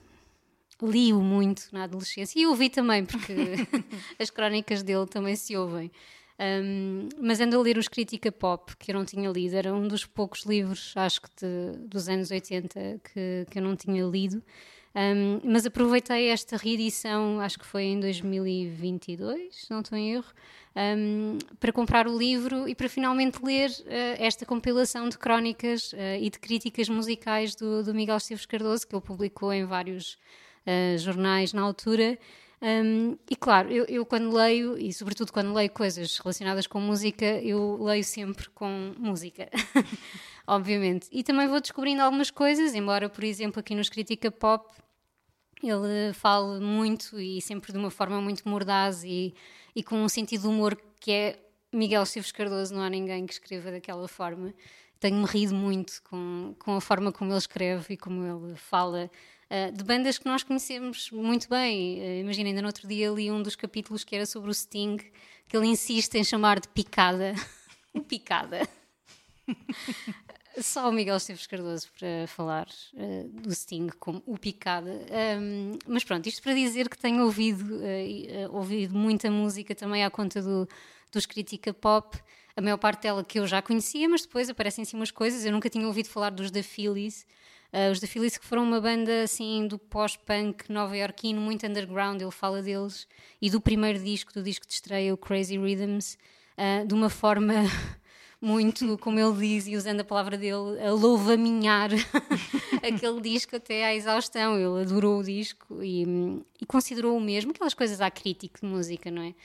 Li-o 0.82 1.20
muito 1.22 1.70
na 1.72 1.84
adolescência 1.86 2.38
e 2.40 2.46
ouvi 2.46 2.70
também, 2.70 3.04
porque 3.06 3.34
as 4.20 4.30
crónicas 4.30 4.84
dele 4.84 5.08
também 5.08 5.36
se 5.36 5.58
ouvem. 5.58 5.90
Um, 6.38 7.08
mas 7.20 7.40
ando 7.40 7.58
a 7.58 7.62
ler 7.62 7.78
os 7.78 7.88
Crítica 7.88 8.32
Pop, 8.32 8.76
que 8.78 8.92
eu 8.92 8.96
não 8.96 9.06
tinha 9.06 9.30
lido. 9.30 9.56
Era 9.56 9.74
um 9.74 9.88
dos 9.88 10.06
poucos 10.06 10.44
livros, 10.44 10.94
acho 10.96 11.22
que 11.22 11.30
de- 11.40 11.78
dos 11.88 12.10
anos 12.10 12.30
80, 12.32 13.00
que, 13.04 13.46
que 13.50 13.60
eu 13.60 13.64
não 13.64 13.76
tinha 13.76 14.04
lido. 14.04 14.44
Um, 14.96 15.42
mas 15.44 15.66
aproveitei 15.66 16.30
esta 16.30 16.56
reedição, 16.56 17.42
acho 17.42 17.60
que 17.60 17.66
foi 17.66 17.84
em 17.84 18.00
2022, 18.00 19.54
se 19.54 19.70
não 19.70 19.82
estou 19.82 19.98
em 19.98 20.14
erro, 20.14 20.34
um, 20.98 21.38
para 21.60 21.74
comprar 21.74 22.08
o 22.08 22.18
livro 22.18 22.68
e 22.68 22.74
para 22.74 22.88
finalmente 22.88 23.44
ler 23.44 23.70
uh, 23.70 23.84
esta 24.18 24.46
compilação 24.46 25.10
de 25.10 25.18
crónicas 25.18 25.92
uh, 25.92 25.98
e 26.20 26.30
de 26.30 26.40
críticas 26.40 26.88
musicais 26.88 27.56
do, 27.56 27.84
do 27.84 27.94
Miguel 27.94 28.16
Esteves 28.16 28.46
Cardoso, 28.46 28.88
que 28.88 28.96
ele 28.96 29.02
publicou 29.02 29.52
em 29.52 29.66
vários 29.66 30.14
uh, 30.66 30.98
jornais 30.98 31.52
na 31.52 31.62
altura. 31.62 32.18
Um, 32.66 33.16
e 33.30 33.36
claro, 33.36 33.70
eu, 33.70 33.86
eu 33.86 34.04
quando 34.04 34.36
leio, 34.36 34.76
e 34.76 34.92
sobretudo 34.92 35.32
quando 35.32 35.54
leio 35.54 35.70
coisas 35.70 36.18
relacionadas 36.18 36.66
com 36.66 36.80
música, 36.80 37.24
eu 37.44 37.78
leio 37.80 38.04
sempre 38.04 38.50
com 38.50 38.92
música, 38.98 39.52
obviamente. 40.48 41.08
E 41.12 41.22
também 41.22 41.48
vou 41.48 41.62
descobrindo 41.62 42.02
algumas 42.02 42.32
coisas, 42.32 42.74
embora, 42.74 43.08
por 43.08 43.24
exemplo, 43.24 43.60
aqui 43.60 43.76
nos 43.76 43.88
Crítica 43.88 44.32
Pop 44.32 44.68
ele 45.62 46.14
fala 46.14 46.60
muito 46.60 47.20
e 47.20 47.42
sempre 47.42 47.72
de 47.72 47.78
uma 47.78 47.92
forma 47.92 48.20
muito 48.22 48.48
mordaz 48.48 49.04
e, 49.04 49.34
e 49.76 49.84
com 49.84 49.98
um 49.98 50.10
sentido 50.10 50.42
de 50.42 50.48
humor 50.48 50.76
que 51.00 51.12
é 51.12 51.40
Miguel 51.72 52.04
Esteves 52.04 52.32
Cardoso, 52.32 52.74
não 52.74 52.82
há 52.82 52.90
ninguém 52.90 53.26
que 53.26 53.34
escreva 53.34 53.72
daquela 53.72 54.08
forma. 54.08 54.54
Tenho-me 55.00 55.26
rido 55.26 55.54
muito 55.54 56.02
com, 56.04 56.56
com 56.58 56.76
a 56.76 56.82
forma 56.82 57.12
como 57.12 57.32
ele 57.32 57.38
escreve 57.38 57.94
e 57.94 57.98
como 57.98 58.24
ele 58.24 58.56
fala 58.56 59.10
uh, 59.50 59.72
de 59.72 59.84
bandas 59.84 60.18
que 60.18 60.26
nós 60.26 60.44
conhecemos 60.44 61.10
muito 61.12 61.50
bem. 61.50 62.00
Uh, 62.00 62.22
Imagina, 62.22 62.50
ainda 62.50 62.62
no 62.62 62.68
outro 62.68 62.88
dia 62.88 63.10
li 63.10 63.32
um 63.32 63.42
dos 63.42 63.56
capítulos 63.56 64.04
que 64.04 64.16
era 64.16 64.26
sobre 64.26 64.50
o 64.50 64.54
Sting, 64.54 64.98
que 65.48 65.56
ele 65.58 65.68
insiste 65.68 66.16
em 66.16 66.24
chamar 66.24 66.60
de 66.60 66.68
picada. 66.68 67.34
picada. 68.08 68.68
Só 70.60 70.90
o 70.90 70.92
Miguel 70.92 71.18
Esteves 71.18 71.46
Cardoso 71.48 71.88
para 72.00 72.28
falar 72.28 72.68
eh, 72.96 73.26
do 73.30 73.54
Sting 73.54 73.90
como 74.00 74.24
o 74.26 74.38
Picada. 74.38 75.02
Um, 75.38 75.78
mas 75.86 76.06
pronto, 76.06 76.28
isto 76.28 76.42
para 76.42 76.54
dizer 76.54 76.88
que 76.88 76.98
tenho 76.98 77.26
ouvido, 77.26 77.82
ouvido 78.52 78.98
muita 78.98 79.30
música 79.30 79.76
também 79.76 80.06
à 80.06 80.10
conta 80.10 80.42
do, 80.42 80.66
dos 81.12 81.26
Crítica 81.26 81.74
Pop. 81.74 82.18
A 82.56 82.62
maior 82.62 82.78
parte 82.78 83.02
dela 83.02 83.22
que 83.22 83.38
eu 83.38 83.46
já 83.46 83.62
conhecia, 83.62 84.08
mas 84.08 84.22
depois 84.22 84.50
aparecem 84.50 84.84
assim 84.84 84.96
umas 84.96 85.12
coisas. 85.12 85.44
Eu 85.44 85.52
nunca 85.52 85.70
tinha 85.70 85.86
ouvido 85.86 86.08
falar 86.08 86.30
dos 86.30 86.50
The 86.50 86.64
Phillies. 86.64 87.28
Uh, 87.76 87.92
os 87.92 88.00
The 88.00 88.08
Phillies 88.08 88.38
que 88.38 88.46
foram 88.46 88.64
uma 88.64 88.80
banda 88.80 89.24
assim 89.24 89.68
do 89.68 89.78
pós-punk 89.78 90.72
nova-iorquino, 90.72 91.42
muito 91.42 91.68
underground, 91.68 92.22
ele 92.22 92.32
fala 92.32 92.62
deles. 92.62 93.06
E 93.42 93.50
do 93.50 93.60
primeiro 93.60 94.00
disco, 94.00 94.32
do 94.32 94.42
disco 94.42 94.66
de 94.66 94.76
estreia, 94.76 95.14
o 95.14 95.18
Crazy 95.18 95.58
Rhythms, 95.58 96.18
uh, 96.58 96.88
de 96.88 96.94
uma 96.94 97.10
forma 97.10 97.54
muito, 98.40 98.98
como 99.00 99.20
ele 99.20 99.38
diz, 99.38 99.68
e 99.68 99.76
usando 99.76 100.00
a 100.00 100.06
palavra 100.06 100.38
dele, 100.38 100.82
a 100.88 100.94
louvaminhar 100.94 101.90
aquele 102.82 103.20
disco 103.20 103.58
até 103.58 103.84
à 103.84 103.94
exaustão. 103.94 104.56
Ele 104.56 104.84
adorou 104.84 105.20
o 105.20 105.24
disco 105.24 105.84
e, 105.84 106.06
e 106.62 106.66
considerou 106.66 107.18
o 107.18 107.20
mesmo, 107.20 107.52
aquelas 107.52 107.74
coisas 107.74 108.00
à 108.00 108.10
crítica 108.10 108.58
de 108.62 108.66
música, 108.66 109.12
não 109.12 109.22
é? 109.22 109.36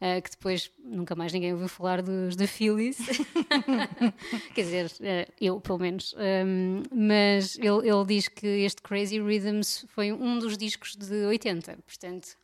Uh, 0.00 0.22
que 0.22 0.30
depois 0.30 0.70
nunca 0.82 1.14
mais 1.14 1.30
ninguém 1.30 1.52
ouviu 1.52 1.68
falar 1.68 2.00
dos 2.00 2.34
The 2.34 2.46
Phillies. 2.46 2.96
Quer 4.54 4.62
dizer, 4.62 4.86
uh, 4.86 5.32
eu 5.38 5.60
pelo 5.60 5.78
menos. 5.78 6.14
Um, 6.14 6.82
mas 6.90 7.58
ele, 7.58 7.86
ele 7.86 8.04
diz 8.06 8.26
que 8.26 8.46
este 8.46 8.80
Crazy 8.80 9.20
Rhythms 9.20 9.84
foi 9.88 10.10
um 10.10 10.38
dos 10.38 10.56
discos 10.56 10.96
de 10.96 11.26
80, 11.26 11.78
portanto. 11.86 12.38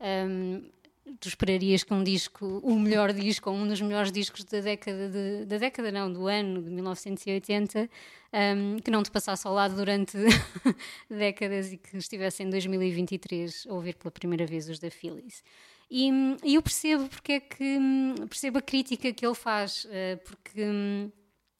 Um, 0.00 0.64
tu 1.20 1.28
esperarias 1.28 1.82
que 1.82 1.92
um 1.92 2.02
disco, 2.02 2.60
o 2.62 2.78
melhor 2.78 3.12
disco, 3.12 3.50
ou 3.50 3.56
um 3.56 3.66
dos 3.66 3.80
melhores 3.80 4.12
discos 4.12 4.44
da 4.44 4.60
década, 4.60 5.08
de, 5.08 5.44
da 5.46 5.58
década 5.58 5.90
não, 5.90 6.12
do 6.12 6.26
ano 6.26 6.62
de 6.62 6.70
1980, 6.70 7.88
um, 8.32 8.76
que 8.78 8.90
não 8.90 9.02
te 9.02 9.10
passasse 9.10 9.46
ao 9.46 9.54
lado 9.54 9.74
durante 9.74 10.16
décadas 11.08 11.72
e 11.72 11.76
que 11.76 11.96
estivesse 11.96 12.42
em 12.42 12.50
2023 12.50 13.66
a 13.68 13.72
ouvir 13.72 13.94
pela 13.94 14.10
primeira 14.10 14.46
vez 14.46 14.68
os 14.68 14.78
da 14.78 14.90
Phillies. 14.90 15.42
E, 15.94 16.10
e 16.42 16.54
eu 16.54 16.62
percebo 16.62 17.06
porque 17.06 17.32
é 17.32 17.40
que 17.40 17.78
percebo 18.26 18.56
a 18.56 18.62
crítica 18.62 19.12
que 19.12 19.26
ele 19.26 19.34
faz, 19.34 19.84
uh, 19.84 20.16
porque 20.24 20.64
um, 20.64 21.12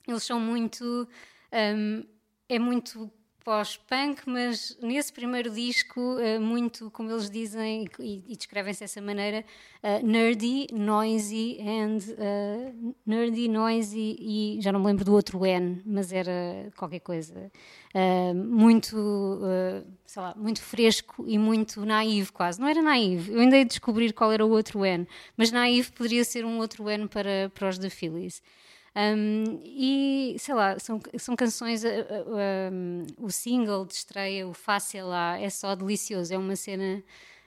eles 0.09 0.23
são 0.23 0.40
muito 0.40 1.07
um, 1.53 2.03
é 2.49 2.59
muito 2.59 3.12
pós-punk, 3.44 4.22
mas 4.26 4.76
nesse 4.81 5.12
primeiro 5.12 5.50
disco, 5.50 6.00
uh, 6.00 6.40
muito, 6.40 6.90
como 6.90 7.11
eles 7.11 7.31
dizem 7.31 7.88
e, 7.98 8.37
descrevem-se 8.37 8.81
dessa 8.81 9.00
maneira, 9.00 9.44
uh, 9.83 10.07
nerdy, 10.07 10.68
noisy 10.72 11.59
and 11.61 11.98
uh, 12.12 12.94
nerdy, 13.05 13.48
noisy 13.48 14.16
e 14.18 14.59
já 14.61 14.72
não 14.72 14.81
me 14.81 14.87
lembro 14.87 15.05
do 15.05 15.12
outro 15.12 15.44
N, 15.44 15.83
mas 15.85 16.12
era 16.12 16.70
qualquer 16.76 17.00
coisa 17.00 17.50
muito, 18.35 19.42
sei 20.07 20.22
lá, 20.22 20.35
muito 20.35 20.62
fresco 20.62 21.26
e 21.28 21.37
muito 21.37 21.85
naivo 21.85 22.33
quase. 22.33 22.59
Não 22.59 22.66
era 22.66 22.81
naivo, 22.81 23.33
eu 23.33 23.40
ainda 23.40 23.59
ia 23.59 23.66
descobrir 23.66 24.14
qual 24.14 24.33
era 24.33 24.46
o 24.46 24.50
outro 24.50 24.85
N, 24.87 25.07
mas 25.37 25.52
naivo 25.52 25.92
poderia 25.92 26.24
ser 26.24 26.42
um 26.46 26.59
outro 26.59 26.88
N 26.88 27.07
para, 27.07 27.50
para 27.55 27.68
os 27.68 27.76
The 27.76 27.90
Phillies. 27.90 28.42
Um, 28.94 29.59
e 29.64 30.37
sei 30.38 30.55
lá, 30.55 30.78
são, 30.78 31.00
são 31.18 31.35
canções. 31.35 31.83
Uh, 31.83 31.88
uh, 31.88 32.72
um, 32.72 33.07
o 33.18 33.31
single 33.31 33.87
de 33.87 33.94
estreia, 33.94 34.46
o 34.46 34.52
Fácil 34.52 35.07
lá, 35.07 35.38
é 35.38 35.48
só 35.48 35.74
delicioso, 35.74 36.33
é 36.33 36.38
uma 36.38 36.57
cena 36.57 37.02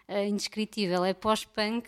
uh, 0.09 0.23
indescritível. 0.27 1.05
É 1.05 1.13
pós-punk, 1.13 1.87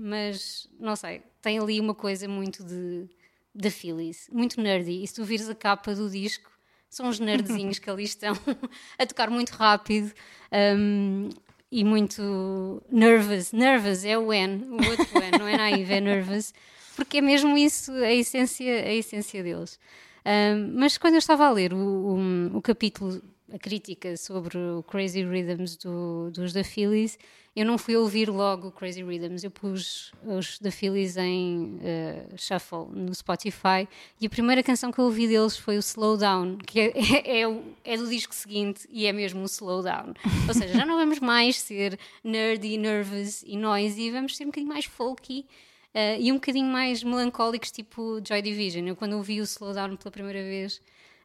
mas 0.00 0.68
não 0.78 0.96
sei, 0.96 1.22
tem 1.40 1.58
ali 1.58 1.80
uma 1.80 1.94
coisa 1.94 2.28
muito 2.28 2.62
de, 2.64 3.08
de 3.54 3.70
Phillies, 3.70 4.28
muito 4.30 4.60
nerdy. 4.60 5.02
E 5.02 5.06
se 5.06 5.14
tu 5.14 5.24
vires 5.24 5.48
a 5.48 5.54
capa 5.54 5.94
do 5.94 6.10
disco, 6.10 6.50
são 6.90 7.08
os 7.08 7.18
nerdzinhos 7.20 7.78
que 7.78 7.88
ali 7.88 8.04
estão 8.04 8.34
a 8.98 9.06
tocar 9.06 9.30
muito 9.30 9.50
rápido. 9.50 10.12
Um, 10.52 11.28
e 11.70 11.84
muito 11.84 12.82
nervous, 12.90 13.52
nervous 13.52 14.02
é 14.02 14.16
o 14.16 14.32
N, 14.32 14.64
o 14.64 14.88
outro 14.88 15.22
N, 15.22 15.38
não 15.38 15.46
é 15.46 15.54
naive, 15.58 15.92
é 15.92 16.00
nervous 16.00 16.54
porque 16.98 17.18
é 17.18 17.20
mesmo 17.20 17.56
isso 17.56 17.92
a 17.92 18.12
essência, 18.12 18.72
a 18.84 18.92
essência 18.92 19.40
deles. 19.40 19.78
Um, 20.26 20.72
mas 20.74 20.98
quando 20.98 21.14
eu 21.14 21.20
estava 21.20 21.46
a 21.46 21.50
ler 21.52 21.72
o, 21.72 21.76
o, 21.78 22.56
o, 22.56 22.60
capítulo, 22.60 23.22
a 23.54 23.56
crítica 23.56 24.16
sobre 24.16 24.58
o 24.58 24.82
Crazy 24.82 25.22
Rhythms 25.22 25.76
do, 25.76 26.28
dos 26.32 26.52
The 26.52 26.64
Phillies, 26.64 27.16
eu 27.54 27.64
não 27.64 27.78
fui 27.78 27.96
ouvir 27.96 28.28
logo 28.28 28.66
o 28.66 28.72
Crazy 28.72 29.04
Rhythms, 29.04 29.44
eu 29.44 29.50
pus 29.50 30.12
os 30.24 30.58
The 30.58 30.72
Phillies 30.72 31.16
em 31.16 31.78
uh, 31.78 32.36
shuffle 32.36 32.88
no 32.92 33.14
Spotify 33.14 33.88
e 34.20 34.26
a 34.26 34.30
primeira 34.30 34.60
canção 34.60 34.90
que 34.90 34.98
eu 34.98 35.04
ouvi 35.04 35.28
deles 35.28 35.56
foi 35.56 35.76
o 35.76 35.80
Slow 35.80 36.16
Down, 36.16 36.58
que 36.58 36.80
é, 36.80 36.92
é, 37.42 37.62
é, 37.84 37.96
do 37.96 38.08
disco 38.08 38.34
seguinte 38.34 38.88
e 38.90 39.06
é 39.06 39.12
mesmo 39.12 39.42
o 39.42 39.46
Slow 39.46 39.84
Down. 39.84 40.14
Ou 40.48 40.52
seja, 40.52 40.74
já 40.74 40.84
não 40.84 40.96
vamos 40.96 41.20
mais 41.20 41.60
ser 41.60 41.96
nerdy, 42.24 42.76
nervous 42.76 43.44
e 43.46 43.56
noisy, 43.56 44.10
vamos 44.10 44.36
ser 44.36 44.42
um 44.42 44.48
bocadinho 44.48 44.72
mais 44.72 44.84
folky 44.84 45.46
Uh, 45.94 46.20
e 46.20 46.30
um 46.30 46.34
bocadinho 46.34 46.70
mais 46.70 47.02
melancólicos, 47.02 47.70
tipo 47.70 48.20
Joy 48.26 48.42
Division. 48.42 48.86
Eu, 48.86 48.94
quando 48.94 49.14
ouvi 49.14 49.40
o 49.40 49.44
Slowdown 49.44 49.96
pela 49.96 50.10
primeira 50.10 50.42
vez, 50.42 50.80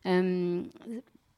um, 0.06 0.69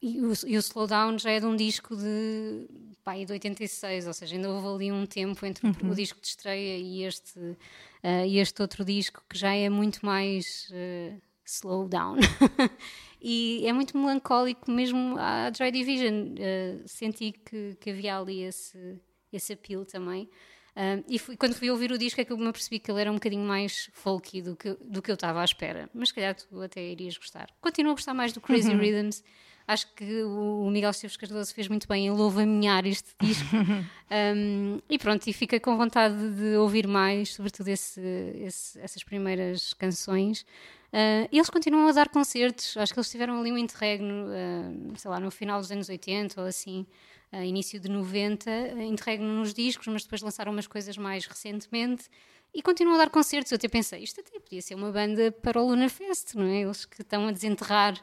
e, 0.02 0.22
o, 0.22 0.32
e 0.46 0.58
o 0.58 0.60
Slowdown 0.60 1.18
já 1.18 1.32
é 1.32 1.40
de 1.40 1.46
um 1.46 1.56
disco 1.56 1.96
de, 1.96 2.68
pá, 3.04 3.16
de 3.16 3.32
86, 3.32 4.08
ou 4.08 4.14
seja, 4.14 4.36
ainda 4.36 4.50
houve 4.52 4.68
ali 4.68 4.92
um 4.92 5.06
tempo 5.06 5.46
entre 5.46 5.66
uhum. 5.66 5.92
o 5.92 5.96
disco 5.96 6.22
de 6.22 6.28
estreia 6.28 6.78
e 6.78 7.04
este, 7.04 7.40
uh, 7.40 8.26
e 8.28 8.38
este 8.38 8.62
outro 8.62 8.86
disco 8.86 9.24
que 9.28 9.38
já 9.38 9.54
é 9.54 9.70
muito 9.70 10.06
mais 10.06 10.70
uh, 10.70 11.20
Slowdown. 11.44 12.18
e 13.20 13.66
é 13.66 13.74
muito 13.74 13.98
melancólico, 13.98 14.70
mesmo 14.70 15.18
a 15.18 15.52
Joy 15.52 15.72
Division. 15.72 16.36
Senti 16.86 17.32
que, 17.32 17.76
que 17.80 17.90
havia 17.90 18.20
ali 18.20 18.44
esse, 18.44 19.00
esse 19.34 19.54
apelo 19.54 19.86
também. 19.86 20.30
Um, 20.76 21.04
e 21.08 21.18
fui, 21.18 21.38
quando 21.38 21.54
fui 21.54 21.70
ouvir 21.72 21.92
o 21.92 21.98
disco 21.98 22.20
é 22.20 22.26
que 22.26 22.34
eu 22.34 22.38
me 22.38 22.48
apercebi 22.48 22.80
que 22.80 22.92
ele 22.92 23.00
era 23.00 23.10
um 23.10 23.16
bocadinho 23.16 23.46
mais 23.48 23.90
folky 23.94 24.42
do 24.42 24.58
que, 24.58 24.78
do 24.82 25.02
que 25.02 25.10
eu 25.10 25.16
estava 25.16 25.42
à 25.42 25.46
espera. 25.46 25.90
Mas 25.94 26.10
se 26.10 26.16
calhar 26.16 26.36
tu 26.36 26.62
até 26.62 26.82
irias 26.82 27.18
gostar. 27.18 27.50
Continuo 27.62 27.92
a 27.92 27.96
gostar 27.96 28.14
mais 28.14 28.34
do 28.34 28.42
Crazy 28.42 28.72
uhum. 28.72 28.80
Rhythms. 28.80 29.24
Acho 29.68 29.92
que 29.96 30.22
o 30.24 30.70
Miguel 30.70 30.92
Esteves 30.92 31.18
Cardoso 31.18 31.54
fez 31.54 31.68
muito 31.68 31.88
bem 31.88 32.06
em 32.06 32.12
louvaminhar 32.12 32.86
este 32.86 33.16
disco. 33.20 33.56
um, 34.36 34.80
e 34.88 35.00
pronto, 35.00 35.26
e 35.26 35.34
fica 35.34 35.60
com 35.60 35.76
vontade 35.76 36.16
de 36.36 36.56
ouvir 36.58 36.88
mais, 36.88 37.34
sobretudo 37.34 37.70
esse, 37.70 38.00
esse, 38.44 38.80
essas 38.80 39.04
primeiras 39.04 39.74
canções. 39.74 40.46
Uh, 40.94 41.28
eles 41.32 41.50
continuam 41.50 41.88
a 41.88 41.92
dar 41.92 42.10
concertos, 42.10 42.78
acho 42.78 42.94
que 42.94 43.00
eles 43.00 43.10
tiveram 43.10 43.40
ali 43.40 43.52
um 43.52 43.58
interregno, 43.58 44.28
uh, 44.28 44.98
sei 44.98 45.10
lá, 45.10 45.20
no 45.20 45.32
final 45.32 45.60
dos 45.60 45.72
anos 45.72 45.90
80 45.90 46.40
ou 46.40 46.48
assim, 46.48 46.86
início 47.34 47.80
de 47.80 47.90
90, 47.90 48.50
interregno 48.84 49.28
nos 49.28 49.54
discos, 49.54 49.88
mas 49.88 50.04
depois 50.04 50.22
lançaram 50.22 50.52
umas 50.52 50.68
coisas 50.68 50.98
mais 50.98 51.26
recentemente 51.26 52.10
e 52.54 52.62
continuam 52.62 52.96
a 52.96 53.00
dar 53.00 53.10
concertos. 53.10 53.52
Eu 53.52 53.58
até 53.58 53.68
pensei, 53.68 54.02
isto 54.04 54.22
até 54.22 54.40
podia 54.40 54.62
ser 54.62 54.76
uma 54.76 54.92
banda 54.92 55.32
para 55.32 55.62
o 55.62 55.68
Luna 55.68 55.90
Fest, 55.90 56.36
não 56.36 56.46
é? 56.46 56.62
Eles 56.62 56.86
que 56.86 57.02
estão 57.02 57.28
a 57.28 57.32
desenterrar 57.32 58.02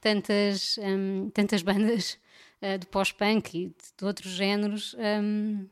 tantas, 0.00 0.76
um, 0.78 1.30
tantas 1.30 1.62
bandas 1.62 2.18
uh, 2.60 2.76
de 2.78 2.86
pós-punk 2.86 3.56
e 3.56 3.66
de, 3.68 3.74
de, 3.96 4.04
outros 4.04 4.32
géneros, 4.32 4.96
um, 5.22 5.68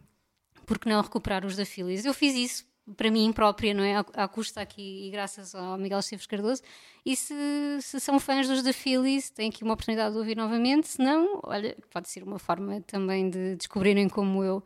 porque 0.65 0.89
não 0.89 1.03
recuperar 1.03 1.45
os 1.45 1.57
da 1.57 1.67
Phillies? 1.67 2.05
Eu 2.05 2.15
fiz 2.15 2.35
isso 2.35 2.70
para 2.97 3.11
mim 3.11 3.33
própria, 3.33 3.75
não 3.75 3.83
é? 3.83 3.97
À, 4.15 4.29
custa 4.29 4.61
aqui 4.61 5.07
e 5.07 5.11
graças 5.11 5.55
ao 5.55 5.79
Miguel 5.79 5.99
Esteves 5.99 6.27
Cardoso. 6.27 6.63
E 7.05 7.17
se, 7.17 7.35
se, 7.81 8.01
são 8.01 8.19
fãs 8.21 8.47
dos 8.47 8.63
The 8.63 8.73
Phillies, 8.73 9.31
têm 9.31 9.49
aqui 9.49 9.65
uma 9.65 9.75
oportunidade 9.75 10.13
de 10.13 10.19
ouvir 10.19 10.37
novamente. 10.37 10.89
Se 10.89 11.03
não, 11.03 11.41
olha, 11.43 11.77
pode 11.91 12.09
ser 12.09 12.23
uma 12.23 12.39
forma 12.39 12.81
também 12.83 13.31
de 13.31 13.57
descobrirem 13.57 14.09
como 14.09 14.45
eu 14.45 14.59
uh, 14.59 14.63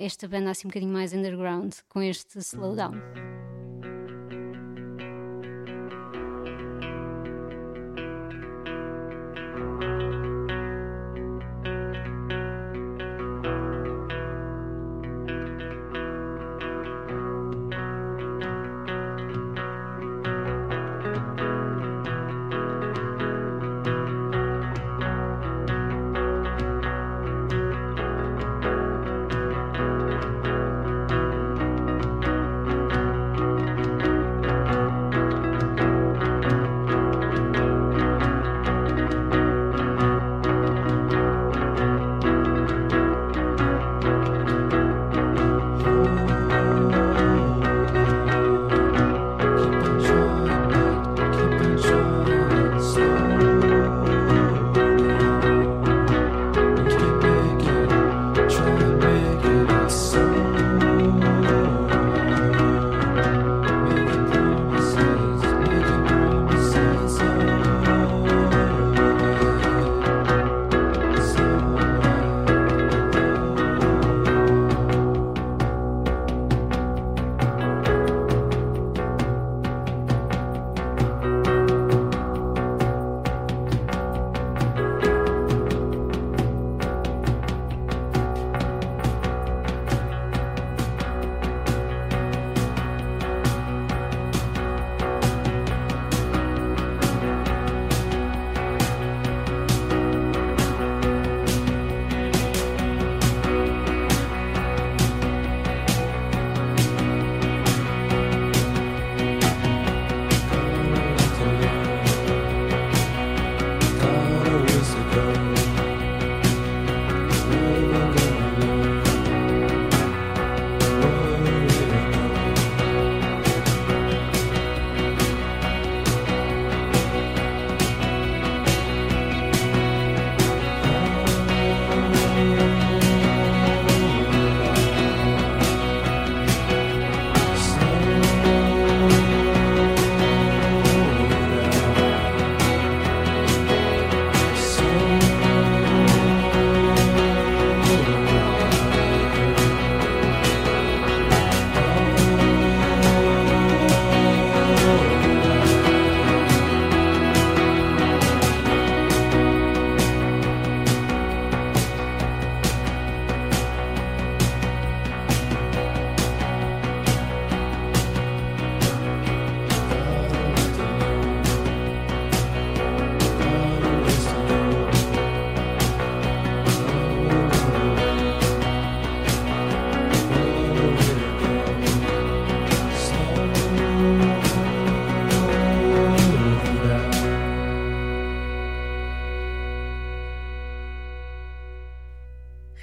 esta 0.00 0.28
banda 0.28 0.50
assim 0.50 0.66
um 0.66 0.70
bocadinho 0.70 0.92
mais 0.92 1.12
underground 1.12 1.72
com 1.88 2.02
este 2.02 2.38
slowdown. 2.38 3.53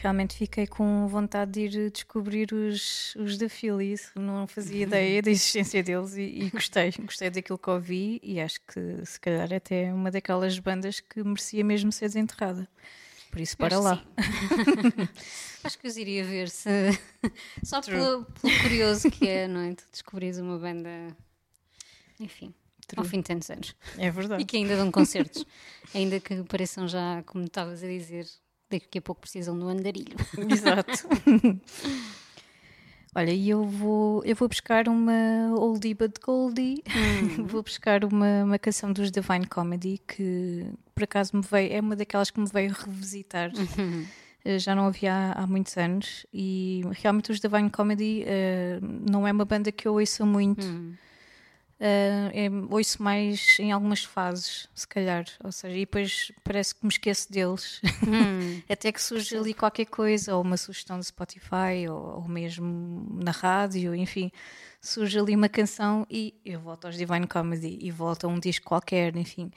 Realmente 0.02 0.36
fiquei 0.36 0.66
com 0.66 1.08
vontade 1.08 1.52
de 1.52 1.62
ir 1.62 1.92
descobrir 1.92 2.52
os, 2.54 3.16
os 3.16 3.38
da 3.38 3.48
Phillies. 3.48 4.12
Não 4.16 4.48
fazia 4.48 4.84
ideia 4.84 5.22
da 5.22 5.30
existência 5.30 5.84
deles 5.84 6.16
e, 6.16 6.22
e 6.22 6.50
gostei. 6.50 6.92
Gostei 7.00 7.30
daquilo 7.30 7.58
que 7.58 7.70
ouvi 7.70 8.20
e 8.24 8.40
acho 8.40 8.60
que 8.62 9.06
se 9.06 9.20
calhar 9.20 9.54
até 9.54 9.86
é 9.86 9.94
uma 9.94 10.10
daquelas 10.10 10.58
bandas 10.58 11.00
que 11.00 11.24
merecia 11.24 11.64
mesmo 11.64 11.92
ser 11.92 12.06
desenterrada. 12.08 12.68
Por 13.30 13.40
isso, 13.40 13.56
para 13.56 13.78
Acho 13.78 13.84
lá. 13.84 14.04
Acho 15.64 15.80
que 15.80 15.88
os 15.88 15.96
iria 15.96 16.24
ver 16.26 16.50
se 16.50 16.70
só 17.64 17.82
pelo, 17.82 18.26
pelo 18.26 18.62
curioso 18.62 19.10
que 19.10 19.28
é, 19.28 19.48
não 19.48 19.62
é? 19.62 19.74
Tu 19.74 19.84
descobrires 19.92 20.38
uma 20.40 20.58
banda, 20.58 20.90
enfim, 22.20 22.54
ao 22.98 23.06
fim 23.06 23.22
de 23.22 23.28
tantos 23.28 23.50
anos. 23.50 23.76
É 23.98 24.10
verdade. 24.12 24.42
E 24.42 24.46
que 24.46 24.58
ainda 24.58 24.76
dão 24.76 24.92
concertos. 24.92 25.46
ainda 25.94 26.20
que 26.20 26.44
pareçam 26.44 26.88
já, 26.88 27.24
como 27.26 27.46
estavas 27.46 27.84
a 27.84 27.88
dizer, 27.88 28.28
daqui 28.72 28.98
a 28.98 29.02
pouco 29.02 29.22
precisam 29.22 29.58
do 29.58 29.68
andarilho. 29.68 30.16
Exato. 30.50 31.08
Olha, 33.14 33.32
e 33.32 33.50
eu 33.50 33.66
vou, 33.66 34.24
eu 34.24 34.34
vou 34.36 34.48
buscar 34.48 34.88
uma 34.88 35.54
oldie 35.58 35.94
but 35.94 36.18
goldie. 36.24 36.82
vou 37.46 37.62
buscar 37.62 38.06
uma, 38.06 38.44
uma 38.46 38.58
canção 38.58 38.94
dos 38.94 39.12
Divine 39.12 39.46
Comedy 39.48 40.02
que 40.08 40.66
por 40.96 41.04
acaso 41.04 41.36
me 41.36 41.44
veio, 41.44 41.74
é 41.74 41.82
uma 41.82 41.96
daquelas 41.96 42.32
que 42.32 42.40
me 42.40 42.48
veio 42.48 42.72
revisitar. 42.72 43.52
Eh, 44.46 44.58
Já 44.60 44.74
não 44.74 44.86
havia 44.86 45.14
há, 45.14 45.44
há 45.44 45.48
muitos 45.48 45.76
anos 45.78 46.26
e 46.34 46.84
realmente 47.02 47.32
os 47.34 47.42
Divine 47.42 47.70
Comedy 47.70 48.24
eh, 48.26 48.80
não 48.82 49.28
é 49.28 49.32
uma 49.34 49.44
banda 49.44 49.74
que 49.74 49.86
eu 49.88 49.96
ouço 49.96 50.26
muito. 50.26 50.66
Uh, 51.82 52.67
ouço 52.70 53.02
mais 53.02 53.58
em 53.60 53.72
algumas 53.72 54.04
fases, 54.04 54.70
se 54.76 54.88
calhar. 54.88 55.26
Ou 55.44 55.52
seja, 55.52 55.76
e 55.76 55.80
depois 55.80 56.32
parece 56.44 56.76
que 56.76 56.86
me 56.86 56.91
esqueço 56.91 57.32
deles. 57.32 57.82
Até 58.70 58.91
que 58.91 59.02
surge 59.02 59.36
ali 59.36 59.52
qualquer 59.52 59.86
coisa, 59.86 60.36
ou 60.36 60.44
uma 60.44 60.58
sugestão 60.58 61.00
do 61.00 61.04
Spotify, 61.04 61.88
ou, 61.89 62.17
ou 62.17 62.28
mesmo 62.28 63.08
na 63.24 63.32
rádio, 63.32 63.96
enfim. 63.96 64.32
Surge 64.80 65.17
ali 65.17 65.36
uma 65.36 65.50
canção 65.50 66.06
e 66.08 66.36
eu 66.46 66.60
volto 66.60 66.86
aos 66.86 66.96
Divine 66.96 67.26
Comedy 67.26 67.80
e 67.82 67.89
volto 67.89 68.26
a 68.26 68.28
um 68.28 68.39
disco 68.39 68.67
qualquer, 68.67 69.15
enfim. 69.15 69.52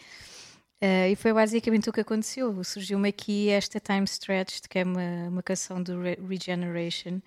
Uh, 0.83 1.13
e 1.13 1.17
foi 1.17 1.35
basicamente 1.35 1.91
o 1.91 1.93
que 1.93 2.01
aconteceu. 2.01 2.65
Surgiu-me 2.65 3.11
aqui 3.11 3.51
esta 3.51 3.79
Time 3.79 4.05
Stretched, 4.05 4.67
que 4.67 4.79
é 4.79 4.85
uma, 4.85 5.29
uma 5.29 5.43
canção 5.43 5.83
do 5.83 6.01
Re- 6.01 6.19
Regeneration 6.27 7.21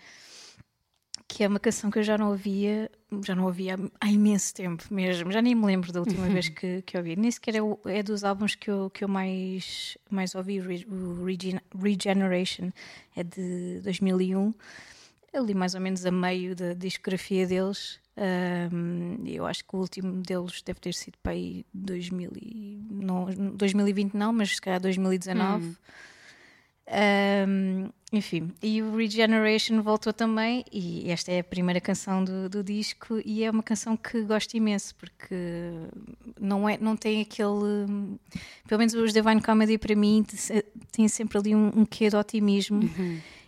que 1.27 1.43
é 1.43 1.47
uma 1.47 1.59
canção 1.59 1.91
que 1.91 1.99
eu 1.99 2.03
já 2.03 2.17
não 2.17 2.29
ouvia, 2.29 2.89
já 3.23 3.35
não 3.35 3.45
ouvia 3.45 3.75
há- 3.99 4.09
imenso 4.09 4.53
tempo 4.53 4.83
mesmo, 4.89 5.31
já 5.31 5.41
nem 5.41 5.53
me 5.53 5.65
lembro 5.65 5.91
da 5.91 5.99
última 5.99 6.27
vez 6.29 6.49
que, 6.49 6.81
que 6.83 6.97
ouvi, 6.97 7.15
nem 7.15 7.29
sequer 7.29 7.55
é, 7.55 7.59
é 7.99 8.03
dos 8.03 8.23
álbuns 8.23 8.55
que 8.55 8.69
eu, 8.71 8.89
que 8.89 9.03
eu 9.03 9.07
mais, 9.07 9.97
mais 10.09 10.33
ouvi, 10.35 10.59
o 10.59 10.63
Re- 10.67 10.87
o 10.89 11.25
Regen- 11.25 11.61
Regeneration 11.77 12.71
é 13.15 13.23
de 13.23 13.81
2001, 13.83 14.53
ali 15.33 15.53
mais 15.53 15.75
ou 15.75 15.81
menos 15.81 16.05
a 16.05 16.11
meio 16.11 16.55
da 16.55 16.73
discografia 16.73 17.45
deles, 17.45 17.99
Ahm, 18.19 19.23
eu 19.27 19.45
acho 19.45 19.63
que 19.63 19.75
o 19.75 19.79
último 19.79 20.11
deles 20.23 20.63
deve 20.63 20.79
ter 20.79 20.91
sido 20.95 21.19
para 21.21 21.33
aí 21.33 21.63
2000 21.71 22.31
e, 22.35 22.81
não, 22.89 23.25
2020 23.53 24.15
não, 24.15 24.33
mas 24.33 24.55
se 24.55 24.59
calhar 24.61 24.81
2019. 24.81 25.77
Um, 26.89 27.89
enfim, 28.13 28.53
e 28.63 28.81
o 28.81 28.95
Regeneration 28.95 29.81
voltou 29.81 30.13
também, 30.13 30.63
e 30.71 31.11
esta 31.11 31.29
é 31.29 31.39
a 31.39 31.43
primeira 31.43 31.81
canção 31.81 32.23
do, 32.23 32.47
do 32.47 32.63
disco, 32.63 33.21
e 33.25 33.43
é 33.43 33.51
uma 33.51 33.61
canção 33.61 33.97
que 33.97 34.21
gosto 34.21 34.55
imenso, 34.55 34.95
porque 34.95 35.35
não, 36.39 36.69
é, 36.69 36.77
não 36.77 36.95
tem 36.95 37.21
aquele. 37.21 38.07
Pelo 38.65 38.79
menos 38.79 38.93
os 38.93 39.11
Divine 39.11 39.41
Comedy 39.41 39.77
para 39.77 39.93
mim 39.93 40.25
têm 40.93 41.09
sempre 41.09 41.37
ali 41.37 41.53
um, 41.53 41.67
um 41.75 41.85
quê 41.85 42.09
de 42.09 42.15
otimismo. 42.15 42.89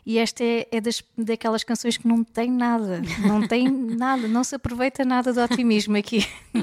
E 0.06 0.17
esta 0.17 0.43
é, 0.43 0.67
é 0.71 0.82
das, 0.82 1.04
daquelas 1.17 1.63
canções 1.63 1.95
que 1.95 2.08
não 2.08 2.23
tem 2.23 2.52
nada, 2.52 3.02
não 3.25 3.47
tem 3.47 3.69
nada, 3.69 4.28
não 4.28 4.43
se 4.43 4.56
aproveita 4.56 5.06
nada 5.06 5.32
do 5.32 5.41
otimismo 5.41 5.97
aqui. 5.97 6.25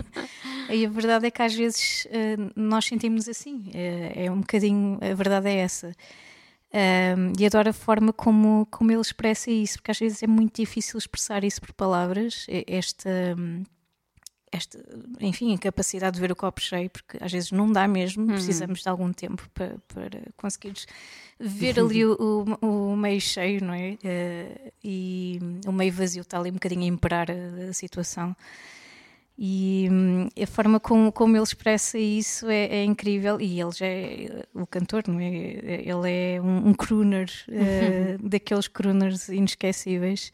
E 0.69 0.85
a 0.85 0.89
verdade 0.89 1.27
é 1.27 1.31
que 1.31 1.41
às 1.41 1.55
vezes 1.55 2.09
eh, 2.11 2.37
nós 2.57 2.87
sentimos 2.87 3.29
assim, 3.29 3.71
Eh, 3.73 4.25
é 4.25 4.31
um 4.33 4.41
bocadinho, 4.41 4.99
a 5.01 5.15
verdade 5.15 5.49
é 5.49 5.59
essa. 5.59 5.95
Um, 6.77 7.33
e 7.39 7.47
adoro 7.47 7.71
a 7.71 7.73
forma 7.73 8.12
como, 8.12 8.67
como 8.71 8.93
ele 8.93 9.01
expressa 9.01 9.51
isso, 9.51 9.79
porque 9.79 9.93
às 9.93 9.99
vezes 9.99 10.23
é 10.23 10.27
muito 10.27 10.61
difícil 10.61 10.99
expressar 10.99 11.43
isso 11.43 11.59
por 11.59 11.73
palavras, 11.73 12.47
esta, 12.67 13.09
hum, 13.39 13.62
esta 14.53 14.79
enfim, 15.19 15.55
a 15.55 15.59
capacidade 15.59 16.17
de 16.17 16.21
ver 16.21 16.31
o 16.31 16.37
copo 16.37 16.61
cheio, 16.61 16.91
porque 16.91 17.17
às 17.19 17.33
vezes 17.33 17.51
não 17.51 17.73
dá 17.73 17.89
mesmo, 17.89 18.27
precisamos 18.27 18.83
de 18.83 18.89
algum 18.91 19.11
tempo 19.11 19.49
para, 19.55 19.77
para 19.89 20.21
conseguires 20.37 20.87
ver 21.41 21.81
ali 21.81 22.05
o, 22.05 22.47
o, 22.61 22.93
o 22.93 22.97
meio 22.97 23.23
cheio, 23.23 23.65
não 23.65 23.73
é? 23.73 23.97
Eh, 24.05 24.73
e 24.85 25.41
o 25.67 25.73
meio 25.73 25.93
vazio 25.95 26.21
está 26.21 26.39
ali 26.39 26.51
um 26.51 26.55
bocadinho 26.55 26.83
a 26.83 26.87
imperar 26.87 27.29
a, 27.31 27.71
a 27.71 27.73
situação. 27.73 28.37
E 29.38 29.88
hum, 29.90 30.29
a 30.40 30.46
forma 30.46 30.81
como, 30.81 31.12
como 31.12 31.37
ele 31.37 31.42
expressa 31.42 31.99
isso 31.99 32.49
é, 32.49 32.66
é 32.66 32.85
incrível. 32.85 33.40
E 33.40 33.61
ele 33.61 33.72
já 33.72 33.87
é 33.87 34.44
o 34.55 34.66
cantor, 34.66 35.05
não 35.07 35.20
é? 35.20 35.27
Ele 35.27 36.11
é 36.11 36.40
um, 36.40 36.68
um 36.68 36.75
crooner, 36.75 37.31
eh, 37.51 38.16
daqueles 38.20 38.66
crooners 38.66 39.29
inesquecíveis. 39.29 40.33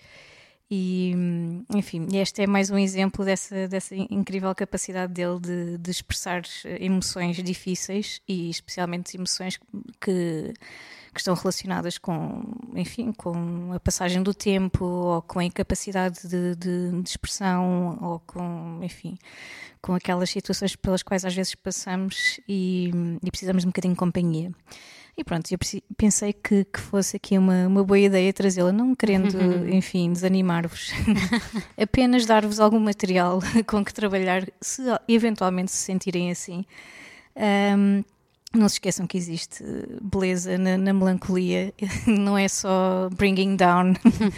E, 0.70 1.12
hum, 1.14 1.64
enfim, 1.74 2.06
este 2.14 2.44
é 2.44 2.46
mais 2.46 2.70
um 2.70 2.78
exemplo 2.78 3.26
dessa, 3.26 3.68
dessa 3.68 3.94
incrível 3.94 4.54
capacidade 4.54 5.12
dele 5.12 5.38
de, 5.38 5.76
de 5.76 5.90
expressar 5.90 6.42
eh, 6.64 6.78
emoções 6.84 7.36
difíceis 7.42 8.22
e 8.26 8.48
especialmente 8.48 9.14
emoções 9.14 9.60
que, 10.00 10.54
que 11.12 11.20
estão 11.20 11.34
relacionadas 11.34 11.98
com, 11.98 12.42
enfim, 12.74 13.12
com 13.12 13.72
a 13.74 13.78
passagem 13.80 14.22
do 14.22 14.32
tempo 14.32 14.84
ou 14.84 15.22
com 15.22 15.38
a 15.38 15.44
incapacidade 15.44 16.26
de, 16.26 16.54
de- 16.56 17.02
de 17.02 17.08
expressão 17.08 17.98
ou 18.00 18.18
com, 18.20 18.78
enfim, 18.82 19.18
com 19.80 19.94
aquelas 19.94 20.30
situações 20.30 20.74
pelas 20.76 21.02
quais 21.02 21.24
às 21.24 21.34
vezes 21.34 21.54
passamos 21.54 22.40
e, 22.48 22.90
e 23.22 23.30
precisamos 23.30 23.62
de 23.62 23.66
um 23.66 23.70
bocadinho 23.70 23.94
de 23.94 23.98
companhia. 23.98 24.52
E 25.14 25.22
pronto, 25.22 25.52
eu 25.52 25.58
pensei 25.94 26.32
que, 26.32 26.64
que 26.64 26.80
fosse 26.80 27.16
aqui 27.18 27.36
uma, 27.36 27.66
uma 27.66 27.84
boa 27.84 27.98
ideia 27.98 28.32
trazê-la, 28.32 28.72
não 28.72 28.94
querendo, 28.94 29.68
enfim, 29.68 30.10
desanimar-vos, 30.10 30.90
apenas 31.76 32.24
dar-vos 32.24 32.58
algum 32.58 32.80
material 32.80 33.38
com 33.66 33.84
que 33.84 33.92
trabalhar, 33.92 34.46
se 34.58 34.80
eventualmente 35.06 35.70
se 35.70 35.76
sentirem 35.76 36.30
assim. 36.30 36.64
Ahm, 37.36 38.02
não 38.54 38.68
se 38.68 38.74
esqueçam 38.76 39.06
que 39.06 39.16
existe 39.16 39.64
beleza 40.02 40.56
na, 40.58 40.76
na 40.76 40.92
melancolia, 40.92 41.72
não 42.06 42.36
é 42.36 42.48
só 42.48 43.08
bringing 43.16 43.56
down, 43.56 43.94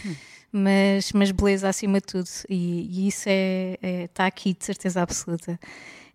mas, 0.52 1.12
mas 1.12 1.30
beleza 1.30 1.68
acima 1.68 1.98
de 2.00 2.06
tudo, 2.06 2.28
e, 2.48 2.88
e 2.90 3.08
isso 3.08 3.24
é, 3.28 3.76
é- 3.82 4.04
está 4.04 4.26
aqui 4.26 4.54
de 4.54 4.64
certeza 4.64 5.02
absoluta. 5.02 5.58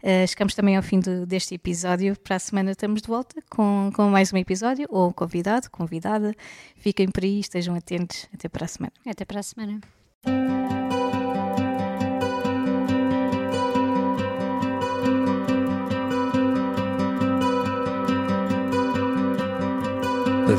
Uh, 0.01 0.25
chegamos 0.25 0.55
também 0.55 0.77
ao 0.77 0.81
fim 0.81 1.01
do- 1.01 1.25
deste 1.25 1.53
episódio. 1.55 2.17
Para 2.23 2.38
a 2.38 2.39
semana 2.39 2.71
estamos 2.71 3.01
de 3.01 3.07
volta 3.09 3.43
com, 3.49 3.91
com 3.93 4.09
mais 4.09 4.31
um 4.31 4.38
episódio, 4.38 4.88
ou 4.89 5.09
um 5.09 5.12
convidado, 5.12 5.69
convidada. 5.69 6.33
Fiquem 6.77 7.09
por 7.09 7.21
aí, 7.21 7.41
estejam 7.41 7.75
atentos. 7.75 8.25
Até 8.33 8.47
para 8.47 8.63
a 8.63 8.67
semana. 8.69 8.93
Até 9.05 9.25
para 9.25 9.41
a 9.41 9.43
semana. 9.43 9.81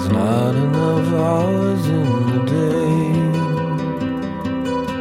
There's 0.01 0.13
not 0.13 0.55
enough 0.55 1.13
hours 1.13 1.87
in 1.87 2.07
the 2.33 2.43
day 2.47 3.13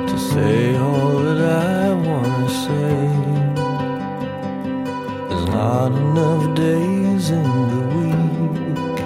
to 0.08 0.18
say 0.20 0.76
all 0.76 1.20
that 1.24 1.40
I 1.40 1.94
wanna 1.94 2.50
say. 2.66 2.96
There's 5.30 5.48
not 5.48 5.92
enough 5.94 6.54
days 6.54 7.30
in 7.30 7.50
the 7.74 7.84
week, 7.96 9.00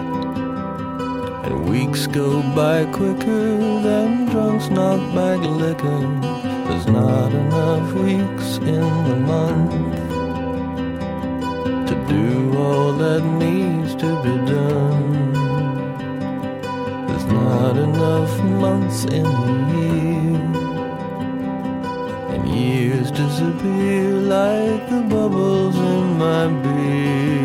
and 1.46 1.70
weeks 1.70 2.08
go 2.08 2.42
by 2.56 2.86
quicker 2.86 3.58
than 3.88 4.26
drunks 4.32 4.70
knock 4.70 5.00
back 5.14 5.42
liquor. 5.46 6.02
There's 6.66 6.88
not 6.88 7.32
enough 7.34 7.94
weeks 7.94 8.58
in 8.58 8.90
the 9.10 9.18
month 9.32 9.74
to 11.88 11.96
do 12.10 12.58
all 12.58 12.94
that 12.94 13.24
needs 13.24 13.94
to 13.94 14.10
be 14.24 14.36
done. 14.52 15.43
Months 18.44 19.06
in 19.06 19.24
the 19.24 19.54
year, 19.74 20.40
and 22.34 22.48
years 22.50 23.12
disappear 23.12 24.12
like 24.12 24.90
the 24.90 25.02
bubbles 25.10 25.76
in 25.76 26.18
my 26.18 26.48
beer. 26.64 27.43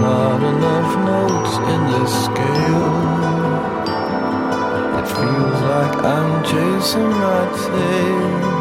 Not 0.00 0.40
enough 0.42 0.90
notes 1.10 1.54
in 1.74 1.80
this 1.92 2.12
scale. 2.26 2.94
It 4.98 5.06
feels 5.16 5.60
like 5.72 5.94
I'm 6.14 6.32
chasing 6.44 7.10
my 7.24 7.42
tail. 7.64 8.58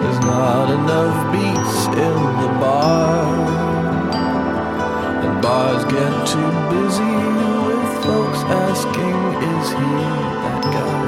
There's 0.00 0.20
not 0.20 0.66
enough 0.78 1.16
beats 1.32 1.78
in 1.86 2.16
the 2.42 2.50
bar. 2.62 3.26
And 5.24 5.42
bars 5.42 5.84
get 5.84 6.14
too 6.32 6.52
busy 6.72 7.16
with 7.66 7.86
folks 8.04 8.40
asking, 8.66 9.18
is 9.52 9.68
he 9.78 9.90
that 10.42 10.62
guy? 10.74 11.01